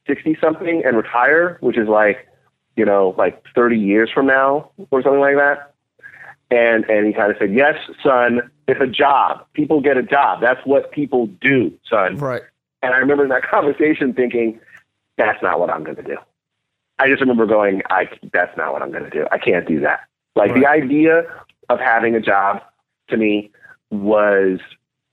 [0.07, 2.27] 60 something and retire, which is like,
[2.79, 5.73] you know, like 30 years from now or something like that.
[6.49, 9.45] And, and he kind of said, yes, son, it's a job.
[9.53, 10.39] People get a job.
[10.39, 12.15] That's what people do, son.
[12.15, 12.41] Right.
[12.81, 14.61] And I remember in that conversation thinking,
[15.17, 16.15] that's not what I'm going to do.
[16.99, 19.27] I just remember going, I, that's not what I'm going to do.
[19.29, 20.07] I can't do that.
[20.37, 21.23] Like the idea
[21.67, 22.61] of having a job
[23.09, 23.51] to me
[23.89, 24.59] was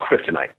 [0.01, 0.53] kryptonite.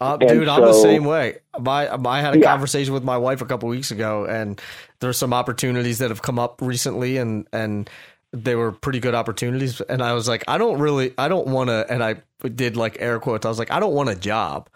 [0.00, 1.38] Uh, dude, I'm the same way.
[1.58, 2.50] My, I had a Yeah.
[2.50, 4.60] conversation with my wife a couple weeks ago, and
[5.00, 7.88] there's some opportunities that have come up recently, and and
[8.32, 9.80] they were pretty good opportunities.
[9.82, 11.86] And I was like, I don't really, I don't want to.
[11.88, 12.16] And I
[12.54, 13.46] did like air quotes.
[13.46, 14.68] I was like, I don't want a job.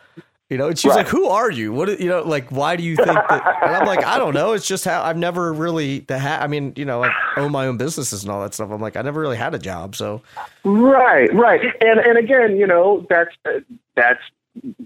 [0.48, 0.96] You know, and she's Right.
[1.04, 1.72] like, "Who are you?
[1.72, 2.00] What?
[2.00, 4.52] You know, like, why do you think that?" And I'm like, "I don't know.
[4.52, 7.66] It's just how I've never really the ha- I mean, you know, I own my
[7.68, 8.68] own businesses and all that stuff.
[8.72, 10.22] I'm like, I never really had a job, so
[10.64, 13.30] Right, right, and and again, you know, that's
[13.94, 14.18] that's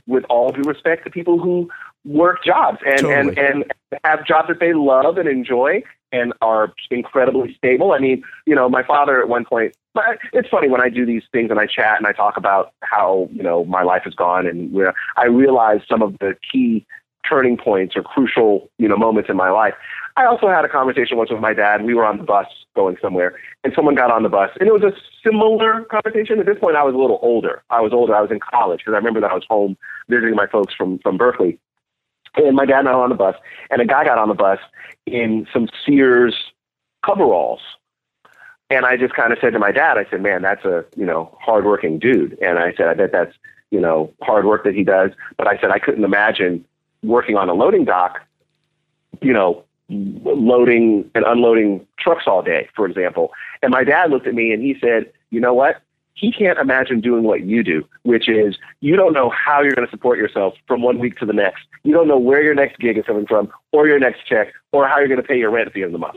[0.06, 1.70] with all due respect to people who
[2.04, 3.14] work jobs and Totally.
[3.14, 3.72] and and
[4.04, 7.92] have jobs that they love and enjoy and are incredibly stable.
[7.92, 9.74] I mean, you know, my father at one point.
[9.94, 12.72] But it's funny when I do these things and I chat and I talk about
[12.82, 16.86] how you know my life has gone and where I realize some of the key
[17.28, 19.74] turning points or crucial you know moments in my life.
[20.16, 21.84] I also had a conversation once with my dad.
[21.84, 22.46] We were on the bus
[22.76, 24.92] going somewhere, and someone got on the bus, and it was a
[25.24, 26.38] similar conversation.
[26.38, 27.62] At this point, I was a little older.
[27.70, 28.14] I was older.
[28.14, 29.76] I was in college because I remember that I was home
[30.08, 31.58] visiting my folks from from Berklee,
[32.36, 33.36] and my dad and I were on the bus,
[33.70, 34.58] and a guy got on the bus
[35.06, 36.34] in some Sears
[37.04, 37.60] coveralls.
[38.70, 41.04] And I just kind of said to my dad, I said, "Man, that's a you
[41.04, 43.34] know hardworking dude." And I said, "I bet that's
[43.70, 46.64] you know hard work that he does." But I said I couldn't imagine
[47.04, 48.20] working on a loading dock
[49.20, 53.32] you know, loading and unloading trucks all day, for example.
[53.62, 55.80] And my dad looked at me and he said, you know what?
[56.14, 59.86] He can't imagine doing what you do, which is you don't know how you're going
[59.86, 61.64] to support yourself from one week to the next.
[61.82, 64.86] You don't know where your next gig is coming from, or your next check, or
[64.86, 66.16] how you're going to pay your rent at the end of the month.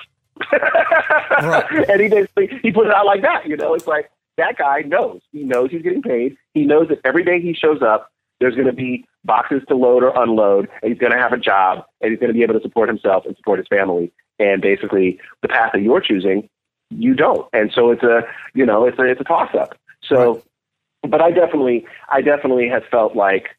[0.51, 1.89] right.
[1.89, 3.47] And he basically he put it out like that.
[3.47, 5.21] You know, it's like that guy knows.
[5.31, 6.37] He knows he's getting paid.
[6.53, 10.03] He knows that every day he shows up, there's going to be boxes to load
[10.03, 12.53] or unload, and he's going to have a job, and he's going to be able
[12.53, 14.11] to support himself and support his family.
[14.39, 16.49] And basically, the path that you're choosing,
[16.89, 17.47] you don't.
[17.53, 18.21] And so it's a,
[18.53, 19.77] you know, it's a, it's a toss up.
[20.03, 21.11] So, right.
[21.11, 23.49] but I definitely, I definitely have felt like,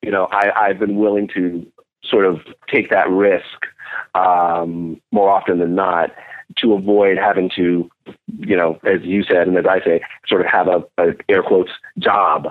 [0.00, 1.66] you know, I, I've been willing to
[2.04, 3.66] sort of take that risk
[4.14, 6.10] um, more often than not
[6.56, 7.90] to avoid having to,
[8.38, 11.42] you know, as you said and as I say, sort of have a, a air
[11.42, 12.48] quotes job.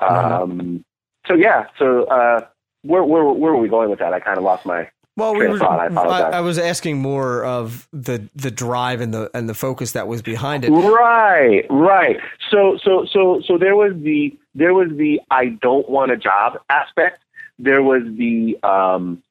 [0.00, 0.42] Mm-hmm.
[0.42, 0.84] Um,
[1.30, 2.40] so yeah, so uh,
[2.82, 4.12] where, where where were we going with that?
[4.12, 7.88] I kind of lost my well, we were, I, I, I, was asking more of
[7.92, 10.70] the the drive and the and the focus that was behind it.
[10.70, 12.16] Right, right.
[12.50, 16.58] So so so so there was the there was the I don't want a job
[16.68, 17.22] aspect.
[17.58, 19.22] There was the um,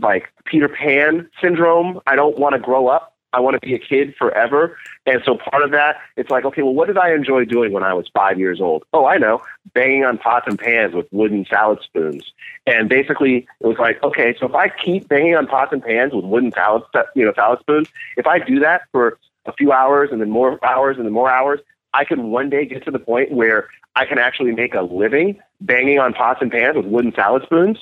[0.00, 2.00] like Peter Pan syndrome.
[2.06, 4.76] I don't want to grow up I want to be a kid forever.
[5.06, 7.82] And so part of that, it's like, okay, well, what did I enjoy doing when
[7.82, 8.84] I was five years old?
[8.92, 9.42] Oh, I know,
[9.74, 12.32] banging on pots and pans with wooden salad spoons.
[12.66, 16.12] And basically, it was like, okay, so if I keep banging on pots and pans
[16.12, 16.82] with wooden salad,
[17.14, 20.64] you know, salad spoons, if I do that for a few hours and then more
[20.64, 21.60] hours and then more hours,
[21.94, 25.40] I could one day get to the point where I can actually make a living
[25.60, 27.78] banging on pots and pans with wooden salad spoons.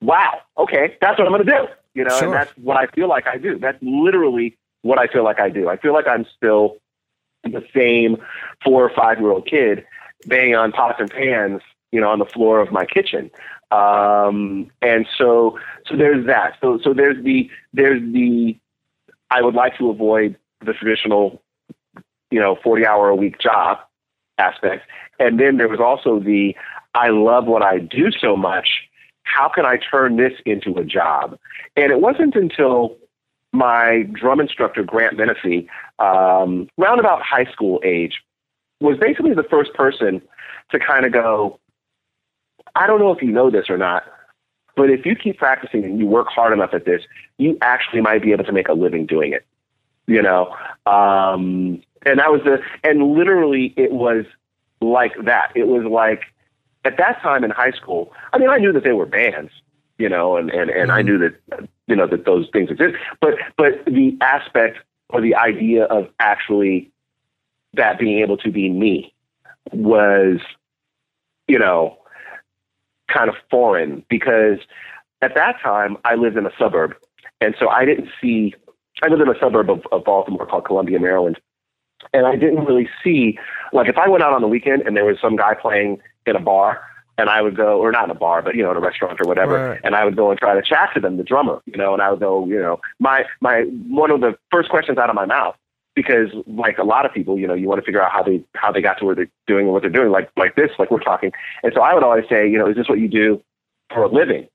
[0.00, 0.40] Wow.
[0.58, 1.66] Okay, that's what I'm going to do.
[1.94, 2.24] You know, sure.
[2.24, 3.58] and that's what I feel like I do.
[3.58, 5.68] That's literally what I feel like I do.
[5.68, 6.76] I feel like I'm still
[7.42, 8.18] the same
[8.62, 9.84] four or five year old kid
[10.26, 13.30] banging on pots and pans, you know, on the floor of my kitchen.
[13.70, 15.58] Um, and so,
[15.88, 16.58] so there's that.
[16.60, 18.58] So, so there's the, there's the,
[19.30, 21.42] I would like to avoid the traditional,
[22.30, 23.78] you know, 40 hour a week job
[24.36, 24.84] aspect.
[25.18, 26.54] And then there was also the,
[26.94, 28.68] I love what I do so much.
[29.22, 31.38] How can I turn this into a job?
[31.74, 32.98] And it wasn't until
[33.54, 35.68] my drum instructor, Grant Menifee,
[36.00, 38.20] um, round about high school age,
[38.80, 40.20] was basically the first person
[40.70, 41.60] to kind of go,
[42.74, 44.02] I don't know if you know this or not,
[44.76, 47.02] but if you keep practicing and you work hard enough at this,
[47.38, 49.46] you actually might be able to make a living doing it.
[50.06, 54.26] You know, um, and that was the, and literally it was
[54.80, 55.52] like that.
[55.54, 56.24] It was like
[56.84, 58.12] at that time in high school.
[58.32, 59.52] I mean, I knew that they were bands,
[59.98, 60.98] you know, and and and mm-hmm.
[60.98, 62.94] I knew that you know that those things exist.
[63.20, 64.78] But but the aspect
[65.10, 66.90] or the idea of actually
[67.74, 69.12] that being able to be me
[69.72, 70.38] was,
[71.48, 71.98] you know,
[73.12, 74.58] kind of foreign because
[75.22, 76.94] at that time I lived in a suburb,
[77.40, 78.54] and so I didn't see.
[79.02, 81.40] I lived in a suburb of, of Baltimore called Columbia, Maryland,
[82.12, 83.38] and I didn't really see
[83.72, 86.36] like if I went out on the weekend and there was some guy playing in
[86.36, 86.82] a bar
[87.16, 89.20] and I would go, or not in a bar, but you know, in a restaurant
[89.20, 89.80] or whatever, right.
[89.84, 92.02] and I would go and try to chat to them, the drummer, you know, and
[92.02, 95.26] I would go, you know, my my one of the first questions out of my
[95.26, 95.56] mouth,
[95.94, 98.42] because like a lot of people, you know, you want to figure out how they
[98.54, 100.90] how they got to where they're doing and what they're doing, like like this, like
[100.90, 103.42] we're talking, and so I would always say, you know, is this what you do
[103.92, 104.48] for a living?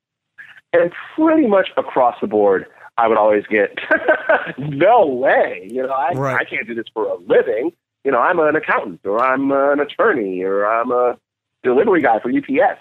[0.72, 3.76] And pretty much across the board, I would always get,
[4.60, 6.36] no way, you know, I right.
[6.36, 7.72] I can't do this for a living.
[8.04, 11.18] You know, I'm an accountant, or I'm an attorney, or I'm a
[11.64, 12.80] delivery guy for UPS.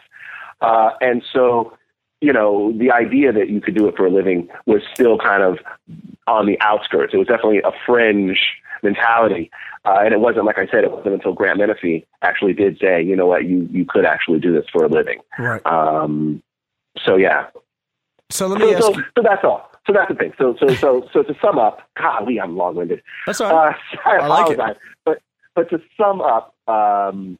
[0.60, 1.76] Uh, and so,
[2.20, 5.42] you know, the idea that you could do it for a living was still kind
[5.42, 5.58] of
[6.26, 7.14] on the outskirts.
[7.14, 8.38] It was definitely a fringe
[8.82, 9.50] mentality.
[9.84, 13.02] Uh, and it wasn't, like I said, it wasn't until Grant Menifee actually did say,
[13.02, 15.20] you know what, you, you could actually do this for a living.
[15.38, 15.64] Right.
[15.64, 16.42] Um,
[17.04, 17.46] so, yeah.
[18.30, 19.04] So let me so, ask so, you.
[19.16, 19.70] So that's all.
[19.86, 20.32] So that's the thing.
[20.36, 23.02] So, so, so, so to sum up, golly, I'm long-winded.
[23.26, 23.76] That's all right.
[24.04, 24.76] Uh, I, I like apologize.
[24.76, 24.82] It.
[25.04, 25.22] But,
[25.54, 27.38] but to sum up, um,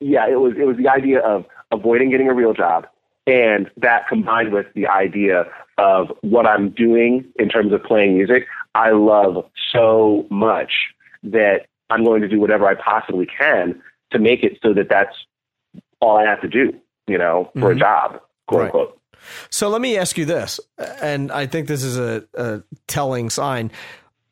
[0.00, 2.86] yeah, it was it was the idea of avoiding getting a real job,
[3.26, 5.44] and that combined with the idea
[5.78, 10.72] of what I'm doing in terms of playing music, I love so much
[11.22, 13.80] that I'm going to do whatever I possibly can
[14.12, 15.14] to make it so that that's
[16.00, 16.72] all I have to do,
[17.06, 17.76] you know, for mm-hmm.
[17.76, 18.64] a job, quote right.
[18.66, 19.00] unquote.
[19.50, 20.60] So let me ask you this,
[21.02, 23.70] and I think this is a, a telling sign.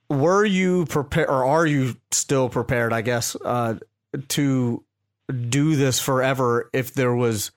[0.08, 2.92] Were you prepared, or are you still prepared?
[2.94, 3.74] I guess uh,
[4.28, 4.82] to
[5.49, 7.51] do this forever if there was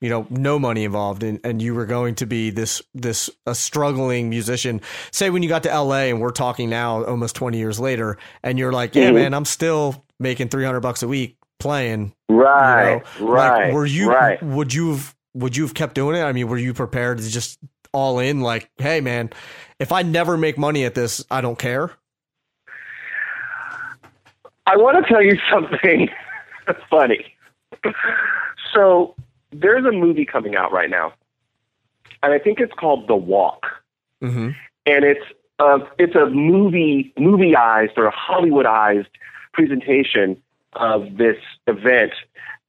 [0.00, 3.54] you know no money involved and, and you were going to be this this a
[3.54, 4.80] struggling musician
[5.10, 8.58] say when you got to la and we're talking now almost 20 years later and
[8.58, 9.16] you're like yeah mm-hmm.
[9.16, 13.32] man i'm still making 300 bucks a week playing right you know?
[13.32, 14.42] right like, were you right.
[14.42, 17.28] would you have would you have kept doing it i mean were you prepared to
[17.28, 17.58] just
[17.92, 18.40] all in?
[18.40, 19.30] Like, hey, man,
[19.78, 21.92] if I never make money at this, I don't care.
[24.66, 26.08] I want to tell you something
[26.90, 27.24] funny.
[28.74, 29.14] So
[29.52, 31.12] there's a movie coming out right now,
[32.22, 33.66] and I think it's called The Walk,
[34.22, 34.50] Mm-hmm.
[34.86, 35.24] and it's
[35.58, 39.06] uh, it's a movie movieized or a Hollywoodized
[39.52, 40.36] presentation
[40.74, 42.12] of this event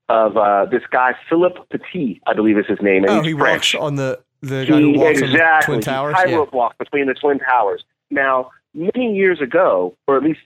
[0.10, 3.74] of uh, this guy Philippe Petit, I believe is his name, and Oh, he French.
[3.74, 5.62] walks on the the guy who He- walks on the.
[5.66, 6.16] Twin Towers.
[6.16, 6.26] He Yeah.
[6.26, 7.84] tightrope walk between the Twin Towers.
[8.10, 10.40] Now, many years ago, or at least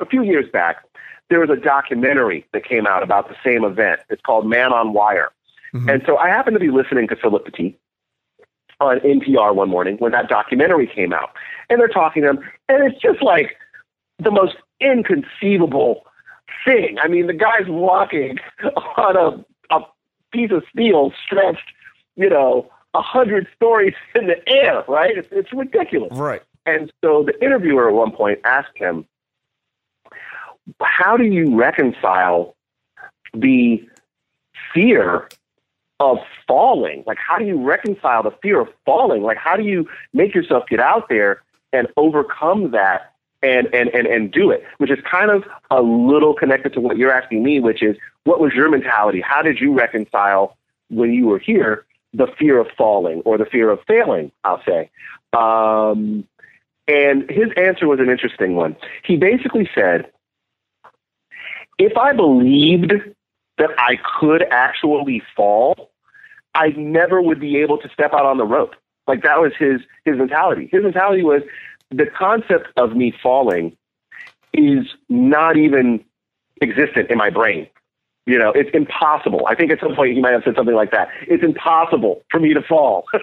[0.00, 0.82] a few years back,
[1.28, 4.00] there was a documentary that came out about the same event.
[4.10, 5.30] It's called Man on Wire.
[5.74, 5.92] Mhm.
[5.92, 7.76] And so I happened to be listening to Philippe Petit
[8.80, 11.30] on NPR one morning when that documentary came out.
[11.68, 13.56] And they're talking to him, and it's just like
[14.18, 16.06] the most inconceivable
[16.64, 16.98] thing.
[17.02, 18.38] I mean, the guy's walking
[18.96, 19.80] on a, a
[20.32, 21.72] piece of steel stretched,
[22.16, 25.16] you know, a hundred stories in the air, right?
[25.16, 26.12] It's, it's ridiculous.
[26.12, 26.42] Right.
[26.64, 29.06] And so the interviewer at one point asked him,
[30.80, 32.56] How do you reconcile
[33.32, 33.86] the
[34.74, 35.28] fear
[36.00, 37.04] of falling?
[37.06, 39.22] Like, how do you reconcile the fear of falling?
[39.22, 41.42] Like, how do you make yourself get out there
[41.72, 43.12] and overcome that
[43.42, 44.64] and, and, and, and do it?
[44.78, 48.40] Which is kind of a little connected to what you're asking me, which is what
[48.40, 49.20] was your mentality?
[49.20, 50.56] How did you reconcile
[50.88, 54.90] when you were here the fear of falling or the fear of failing, I'll say?
[55.32, 56.26] Um,
[56.88, 58.76] and his answer was an interesting one.
[59.04, 60.10] He basically said,
[61.78, 62.92] if I believed
[63.58, 65.90] that I could actually fall,
[66.54, 68.74] I never would be able to step out on the rope.
[69.06, 70.68] Like that was his his mentality.
[70.72, 71.42] His mentality was
[71.90, 73.76] the concept of me falling
[74.52, 76.04] is not even
[76.62, 77.68] existent in my brain.
[78.26, 79.46] You know, it's impossible.
[79.46, 81.08] I think at some point he might have said something like that.
[81.28, 83.04] It's impossible for me to fall.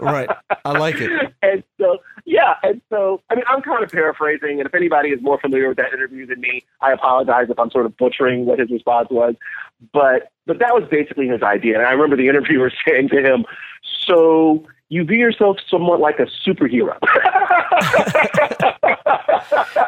[0.00, 0.28] Right.
[0.64, 1.32] I like it.
[1.42, 5.22] and so, yeah, and so, I mean, I'm kind of paraphrasing, and if anybody is
[5.22, 8.58] more familiar with that interview than me, I apologize if I'm sort of butchering what
[8.58, 9.36] his response was.
[9.92, 11.78] But, but that was basically his idea.
[11.78, 13.44] And I remember the interviewer saying to him,
[13.84, 16.96] "So you view yourself somewhat like a superhero."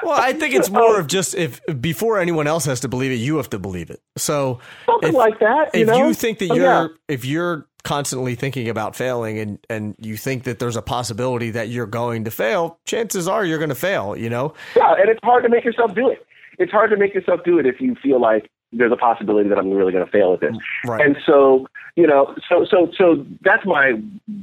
[0.03, 3.17] Well, I think it's more of just if before anyone else has to believe it,
[3.17, 4.01] you have to believe it.
[4.17, 5.71] So Something if, like that.
[5.75, 6.07] You if know?
[6.09, 6.87] you think that Oh, you're yeah.
[7.09, 11.69] if you're constantly thinking about failing and and you think that there's a possibility that
[11.69, 14.17] you're going to fail, chances are you're going to fail.
[14.17, 14.53] You know.
[14.77, 16.27] Yeah, and it's hard to make yourself do it.
[16.59, 19.59] It's hard to make yourself do it if you feel like there's a possibility that
[19.59, 20.57] I'm really going to fail at this.
[20.85, 21.05] Right.
[21.05, 21.67] And so,
[21.97, 23.93] you know, so so so that's my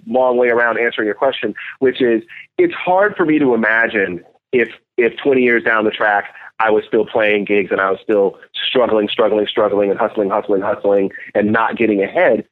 [0.08, 2.24] long way around answering your question, which is
[2.58, 6.84] it's hard for me to imagine if if 20 years down the track I was
[6.88, 11.52] still playing gigs and I was still struggling, struggling, struggling, and hustling, hustling, hustling, and
[11.52, 12.46] not getting ahead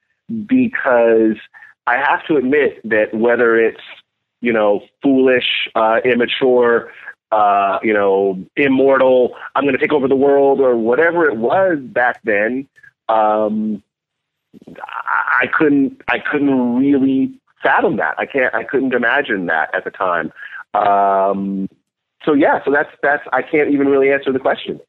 [0.47, 1.37] because
[1.85, 3.81] I have to admit that whether it's
[4.41, 6.91] you know foolish, uh, immature,
[7.31, 11.79] uh, you know, immortal, I'm going to take over the world, or whatever it was
[11.79, 12.67] back then.
[13.07, 13.83] Um,
[14.77, 18.15] I couldn't, I couldn't really fathom that.
[18.17, 20.31] I can't, I couldn't imagine that at the time.
[20.73, 21.69] Um,
[22.25, 23.23] so yeah, so that's that's.
[23.31, 24.79] I can't even really answer the question.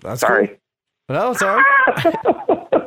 [0.00, 0.48] That's Sorry.
[0.48, 0.56] Cool.
[1.08, 2.82] No, right.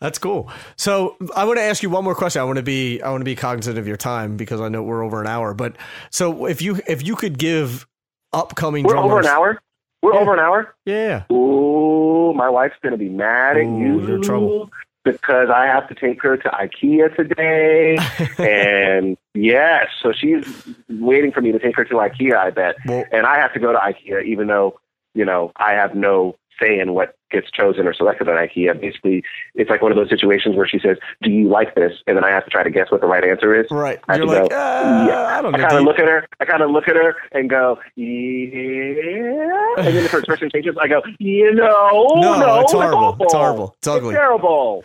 [0.00, 0.50] That's cool.
[0.76, 2.40] So I want to ask you one more question.
[2.40, 4.82] I want to be I want to be cognizant of your time because I know
[4.82, 5.54] we're over an hour.
[5.54, 5.76] But
[6.10, 7.86] so if you if you could give
[8.32, 9.60] upcoming We're drummers, over an hour.
[10.02, 10.20] We're Yeah.
[10.20, 10.74] over an hour.
[10.86, 14.06] yeah, Ooh, my wife's gonna be mad at Ooh, you.
[14.06, 14.70] you're trouble.
[15.04, 17.96] Because I have to take her to IKEA today,
[18.38, 20.44] and yes, so she's
[20.90, 22.36] waiting for me to take her to IKEA.
[22.36, 24.78] I bet, Well- and I have to go to IKEA, even though
[25.14, 28.80] you know I have no say in what gets chosen or selected at IKEA.
[28.80, 29.22] Basically,
[29.54, 32.24] it's like one of those situations where she says, "Do you like this?" and then
[32.24, 33.66] I have to try to guess what the right answer is.
[33.70, 34.00] right.
[34.08, 35.38] I You're like, go, uh, yeah.
[35.38, 36.26] I don't I kind of look at her.
[36.40, 39.74] I kind of look at her and go, yeah.
[39.78, 42.98] And then if her expression changes, I go, you know, No, no, it's horrible.
[42.98, 43.24] awful.
[43.24, 43.74] It's horrible.
[43.78, 44.14] It's ugly.
[44.14, 44.84] terrible.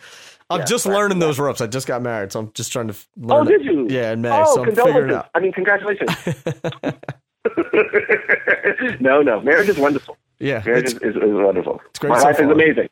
[0.50, 1.60] I'm Yeah, just right, learning those ropes.
[1.62, 3.46] I just got married, so I'm just trying to learn.
[3.48, 3.58] Oh, it.
[3.58, 3.86] did you?
[3.88, 4.30] Yeah, in May.
[4.30, 5.30] Oh, so I'm figuring it out.
[5.34, 6.10] I mean, congratulations.
[9.00, 10.16] no, no, marriage is wonderful.
[10.44, 11.80] Yeah, Marriage it's, is, is, is wonderful.
[11.98, 12.88] great My so life is amazing.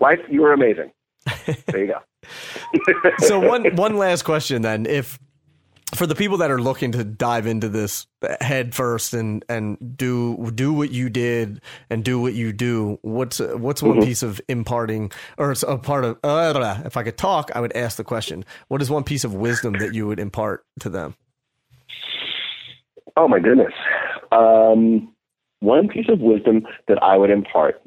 [0.00, 0.92] Life, you are amazing.
[1.66, 2.00] There you go.
[3.18, 5.18] so one one last question then if
[5.94, 8.06] for the people that are looking to dive into this
[8.40, 13.40] head first and and do do what you did and do what you do what's
[13.40, 14.04] what's one Mhm.
[14.04, 17.74] piece of imparting or it's a part of uh, if i could talk i would
[17.76, 21.16] ask the question what is one piece of wisdom that you would impart to them
[23.16, 23.72] Oh my goodness.
[24.32, 25.12] Um,
[25.60, 27.80] one piece of wisdom that I would impart.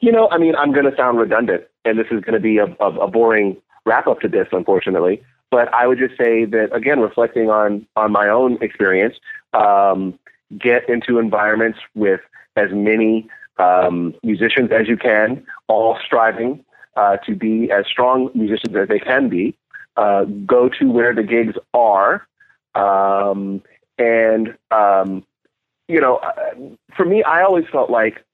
[0.00, 2.58] You know, I mean, I'm going to sound redundant, and this is going to be
[2.58, 3.56] a, a, a boring
[3.86, 5.22] wrap up to this, unfortunately.
[5.50, 9.14] But I would just say that again, reflecting on on my own experience,
[9.52, 10.18] um,
[10.58, 12.20] get into environments with
[12.56, 13.28] as many
[13.58, 16.64] um, musicians as you can, all striving
[16.96, 19.56] uh, to be as strong musicians as they can be.
[19.96, 22.26] Uh, go to where the gigs are,
[22.74, 23.62] um,
[23.96, 25.24] and um,
[25.88, 26.54] you know, uh,
[26.96, 28.24] for me, I always felt like,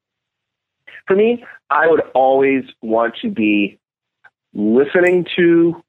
[1.06, 3.78] for me, I would always want to be
[4.54, 5.82] listening to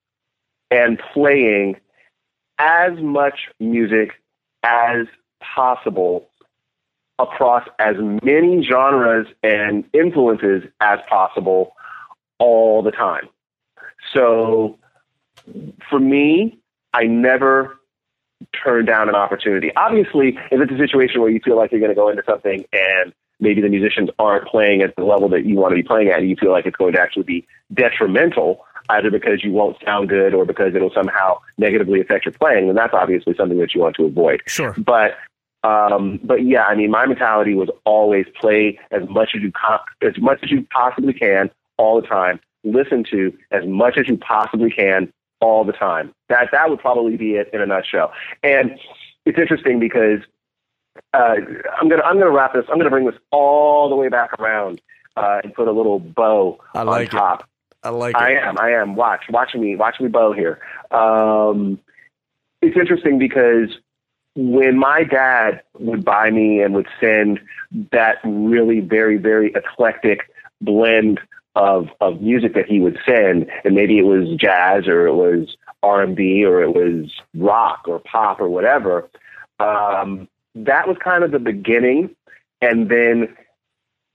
[0.69, 1.77] and playing
[2.57, 4.11] as much music
[4.63, 5.07] as
[5.41, 6.29] possible
[7.19, 11.73] across as many genres and influences as possible
[12.39, 13.27] all the time.
[14.13, 14.79] So
[15.89, 16.59] for me,
[16.93, 17.77] I never
[18.63, 19.71] turn down an opportunity.
[19.75, 22.65] Obviously, if it's a situation where you feel like you're going to go into something
[22.73, 26.09] and maybe the musicians aren't playing at the level that you want to be playing
[26.09, 29.77] at, and you feel like it's going to actually be detrimental, either because you won't
[29.83, 33.73] sound good or because it'll somehow negatively affect your playing, then that's obviously something that
[33.73, 34.41] you want to avoid.
[34.45, 34.75] Sure.
[34.77, 35.17] But
[35.63, 40.07] um, but yeah, I mean, my mentality was always play as much as you co-
[40.07, 42.39] as much as you possibly can all the time.
[42.63, 45.11] Listen to as much as you possibly can
[45.41, 46.13] all the time.
[46.29, 48.13] That that would probably be it in a nutshell.
[48.43, 48.79] And
[49.25, 50.19] it's interesting because
[51.13, 51.35] uh,
[51.79, 52.65] I'm gonna I'm gonna wrap this.
[52.69, 54.81] I'm gonna bring this all the way back around
[55.17, 57.39] uh, and put a little bow I like on top.
[57.41, 57.45] it.
[57.83, 58.21] I like it.
[58.21, 58.57] I am.
[58.59, 58.95] I am.
[58.95, 59.23] Watch.
[59.29, 59.75] Watch me.
[59.75, 60.59] Watch me bow here.
[60.91, 61.79] Um,
[62.61, 63.69] it's interesting because
[64.35, 67.39] when my dad would buy me and would send
[67.91, 70.29] that really very very eclectic
[70.61, 71.19] blend
[71.55, 75.57] of of music that he would send, and maybe it was jazz or it was
[75.83, 79.09] R and B or it was rock or pop or whatever.
[79.59, 82.15] Um, that was kind of the beginning,
[82.61, 83.35] and then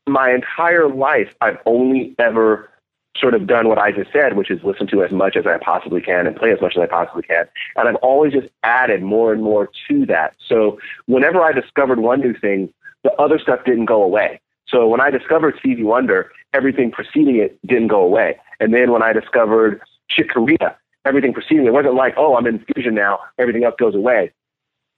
[0.07, 2.70] my entire life, I've only ever
[3.18, 5.59] sort of done what I just said, which is listen to as much as I
[5.59, 7.47] possibly can and play as much as I possibly can.
[7.76, 10.34] And I've always just added more and more to that.
[10.47, 12.72] So whenever I discovered one new thing,
[13.05, 14.41] the other stuff didn't go away.
[14.68, 18.38] So when I discovered Stevie Wonder, everything preceding it didn't go away.
[18.61, 22.64] And then when I discovered Chick Corea, everything preceding it wasn't like, oh, I'm in
[22.72, 24.32] fusion now, everything else goes away.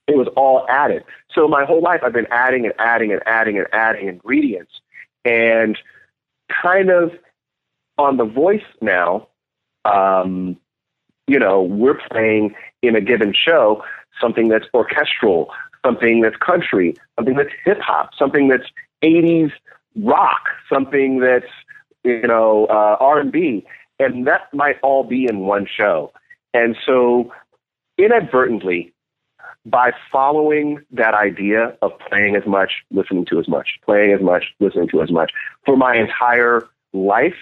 [0.07, 1.05] It was all added.
[1.35, 4.73] So my whole life I've been adding and adding and adding and adding ingredients.
[5.25, 5.77] And
[6.63, 7.13] kind of
[7.99, 9.29] on the voice now,
[9.85, 10.57] um,
[11.27, 13.83] you know, we're playing in a given show
[14.21, 15.51] something that's orchestral,
[15.85, 18.65] something that's country, something that's hip hop, something that's
[19.03, 19.53] 80s
[20.03, 20.43] rock,
[20.73, 21.51] something that's
[22.05, 23.67] you know uh, R&B,
[23.99, 26.13] and that might all be in one show.
[26.55, 27.33] And so,
[27.99, 28.93] inadvertently,
[29.67, 34.45] by following that idea of playing as much, listening to as much, playing as much,
[34.61, 35.33] listening to as much,
[35.67, 37.37] for my entire life,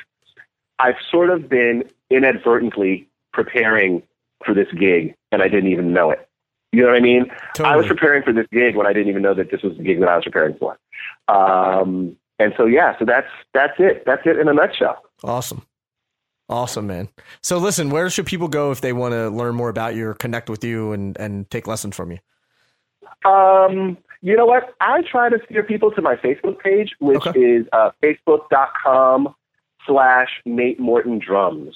[0.79, 4.03] I've sort of been inadvertently preparing
[4.45, 6.29] for this gig, and I didn't even know it.
[6.73, 7.27] You know what I mean?
[7.55, 7.75] Totally.
[7.75, 9.83] I was preparing for this gig when I didn't even know that this was the
[9.83, 10.77] gig that I was preparing for.
[11.29, 14.05] Um, and so, yeah, so that's that's it.
[14.07, 15.03] That's it in a nutshell.
[15.25, 15.63] Awesome.
[16.49, 17.09] Awesome, man.
[17.43, 20.15] So listen, where should people go if they want to learn more about you or
[20.15, 22.19] connect with you and, and take lessons from you?
[23.29, 24.75] Um, you know what?
[24.81, 27.41] I try to steer people to my Facebook page, which Okay.
[27.41, 29.35] is uh, facebook.com
[29.87, 31.75] slash Nate Morton Drums.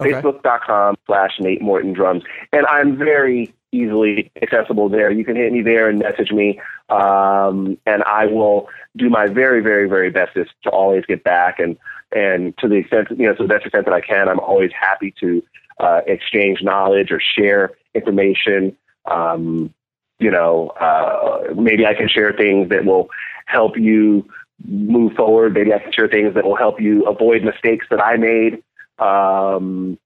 [0.00, 0.12] Okay.
[0.12, 2.22] Facebook.com slash Nate Morton Drums.
[2.52, 5.10] And I'm very easily accessible there.
[5.10, 6.60] You can hit me there and message me.
[6.88, 11.58] Um, and I will do my very, very, very best to always get back.
[11.58, 11.76] And,
[12.14, 14.72] and to the extent, you know, to the best extent that I can, I'm always
[14.78, 15.42] happy to
[15.78, 18.76] uh, exchange knowledge or share information.
[19.06, 19.72] Um,
[20.18, 23.08] you know, uh, maybe I can share things that will
[23.46, 24.28] help you
[24.66, 25.54] move forward.
[25.54, 28.62] Maybe I can share things that will help you avoid mistakes that I made.
[28.98, 29.98] Um,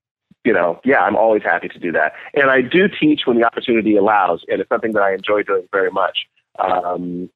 [0.45, 2.13] you know, yeah, I'm always happy to do that.
[2.35, 5.67] And I do teach when the opportunity allows, and it's something that I enjoy doing
[5.73, 6.27] very much.
[6.59, 7.31] Um,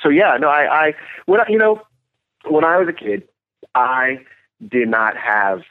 [0.00, 0.94] so yeah, no, I, I,
[1.26, 1.82] when I, you know,
[2.48, 3.24] when I was a kid,
[3.74, 4.20] I
[4.66, 5.62] did not have,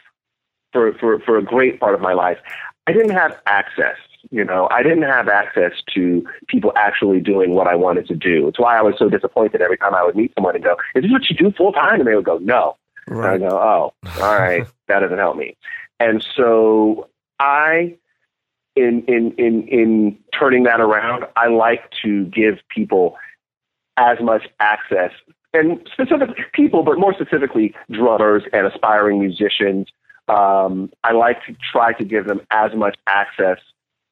[0.74, 2.38] for, for, for a great part of my life,
[2.88, 3.98] I didn't have access.
[4.30, 8.48] You know, I didn't have access to people actually doing what I wanted to do.
[8.48, 11.02] It's why I was so disappointed every time I would meet someone and go, "Is
[11.04, 12.78] this what you do full time?" And they would go, "No."
[13.08, 15.58] And I go, "Oh, all right, that doesn't help me."
[16.02, 17.10] And so
[17.40, 17.96] I,
[18.76, 23.18] in in in in turning that around, I like to give people
[23.98, 25.12] as much access,
[25.54, 29.88] and specific people, but more specifically drummers and aspiring musicians.
[30.28, 33.60] Um, I like to try to give them as much access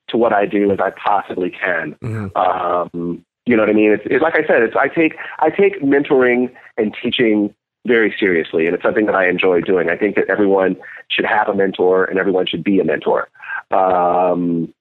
[0.10, 1.96] to what I do as I possibly can.
[2.04, 2.36] Mhm.
[2.36, 3.92] Um, you know what I mean?
[3.94, 4.62] It's, it's like I said.
[4.62, 7.56] It's I take I take mentoring and teaching
[7.86, 9.90] very seriously, and it's something that I enjoy doing.
[9.90, 10.76] I think that everyone
[11.10, 13.30] should have a mentor, and everyone should be a mentor.
[13.72, 14.74] Um,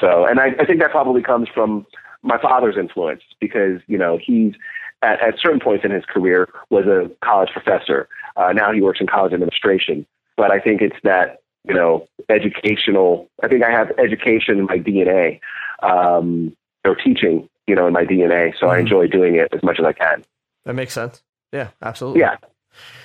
[0.00, 1.86] so, and I, I think that probably comes from
[2.22, 4.54] my father's influence because you know he's
[5.02, 8.08] at, at certain points in his career was a college professor.
[8.36, 10.06] Uh, now he works in college administration.
[10.36, 13.28] But I think it's that you know educational.
[13.42, 15.40] I think I have education in my DNA
[15.82, 18.52] um, or teaching, you know, in my DNA.
[18.58, 18.74] So mm-hmm.
[18.74, 20.24] I enjoy doing it as much as I can.
[20.64, 21.22] That makes sense.
[21.56, 22.20] Yeah, absolutely.
[22.20, 22.36] Yeah.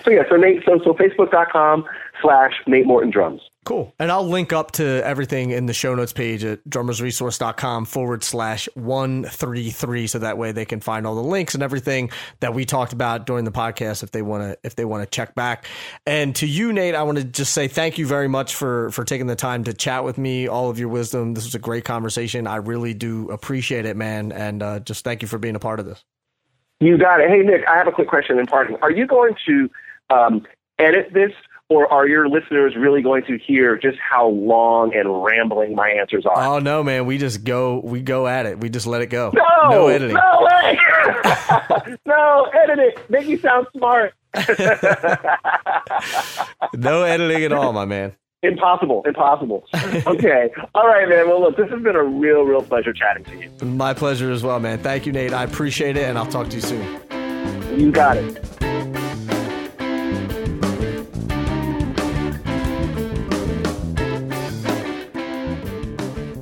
[0.04, 1.86] So yeah, so Nate, so so Facebook.com
[2.22, 3.42] slash Nate Morton Drums.
[3.64, 3.94] Cool.
[4.00, 8.68] And I'll link up to everything in the show notes page at drummersresource.com forward slash
[8.74, 10.08] 133.
[10.08, 12.10] So that way they can find all the links and everything
[12.40, 15.10] that we talked about during the podcast if they want to, if they want to
[15.16, 15.68] check back.
[16.08, 19.04] And to you, Nate, I want to just say thank you very much for, for
[19.04, 21.36] taking the time to chat with me, all of your wisdom.
[21.36, 22.48] This was a great conversation.
[22.48, 24.32] I really do appreciate it, man.
[24.32, 26.04] And uh, just thank you for being a part of this.
[26.82, 27.30] You got it.
[27.30, 28.76] Hey, Nick, I have a quick question in parting.
[28.82, 29.70] Are you going to
[30.10, 30.48] um,
[30.80, 31.32] edit this
[31.70, 36.26] or are your listeners really going to hear just how long and rambling my answers
[36.26, 36.44] are?
[36.44, 38.60] Oh no, man, we just go we go at it.
[38.60, 39.32] We just let it go.
[39.34, 40.18] No, no editing.
[40.18, 40.78] No way.
[42.06, 43.10] no, edit it.
[43.10, 44.14] Make you sound smart.
[46.74, 48.16] no editing at all, my man.
[48.44, 49.04] Impossible.
[49.06, 49.66] Impossible.
[49.74, 50.50] Okay.
[50.76, 51.28] All right, man.
[51.28, 53.66] Well, look, this has been a real, real pleasure chatting to you.
[53.66, 54.80] My pleasure as well, man.
[54.80, 55.34] Thank you, Nate.
[55.34, 57.80] I appreciate it, and I'll talk to you soon.
[57.80, 58.44] You got it.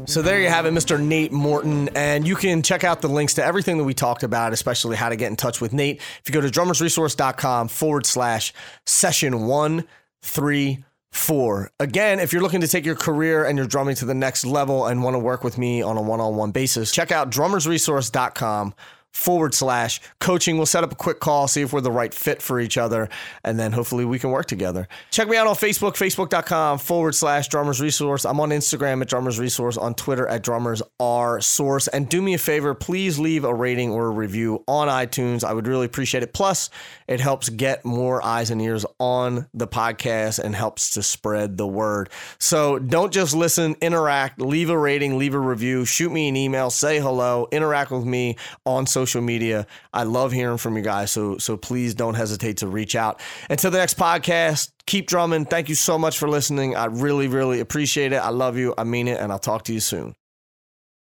[0.09, 0.99] So there you have it, Mr.
[0.99, 1.89] Nate Morton.
[1.89, 5.09] And you can check out the links to everything that we talked about, especially how
[5.09, 5.97] to get in touch with Nate.
[5.97, 8.51] If you go to drummersresource.com forward slash
[8.87, 9.85] session one,
[10.23, 11.71] three, four.
[11.79, 14.85] Again, if you're looking to take your career and your drumming to the next level
[14.85, 18.73] and want to work with me on a one on one basis, check out drummersresource.com
[19.13, 20.57] forward slash coaching.
[20.57, 23.09] We'll set up a quick call, see if we're the right fit for each other,
[23.43, 24.87] and then hopefully we can work together.
[25.11, 28.25] Check me out on Facebook, facebook.com forward slash drummers resource.
[28.25, 31.87] I'm on Instagram at drummers resource, on Twitter at drummers r source.
[31.87, 35.43] And do me a favor, please leave a rating or a review on iTunes.
[35.43, 36.33] I would really appreciate it.
[36.33, 36.69] Plus,
[37.07, 41.67] it helps get more eyes and ears on the podcast and helps to spread the
[41.67, 42.09] word.
[42.37, 46.69] So don't just listen, interact, leave a rating, leave a review, shoot me an email,
[46.69, 49.65] say hello, interact with me on social social media.
[49.93, 51.11] I love hearing from you guys.
[51.11, 53.21] So so please don't hesitate to reach out.
[53.49, 55.45] Until the next podcast, keep drumming.
[55.45, 56.75] Thank you so much for listening.
[56.75, 58.17] I really, really appreciate it.
[58.17, 58.73] I love you.
[58.77, 59.19] I mean it.
[59.19, 60.15] And I'll talk to you soon.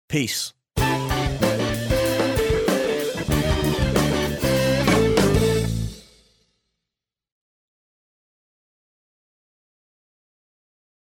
[0.09, 0.55] Peace.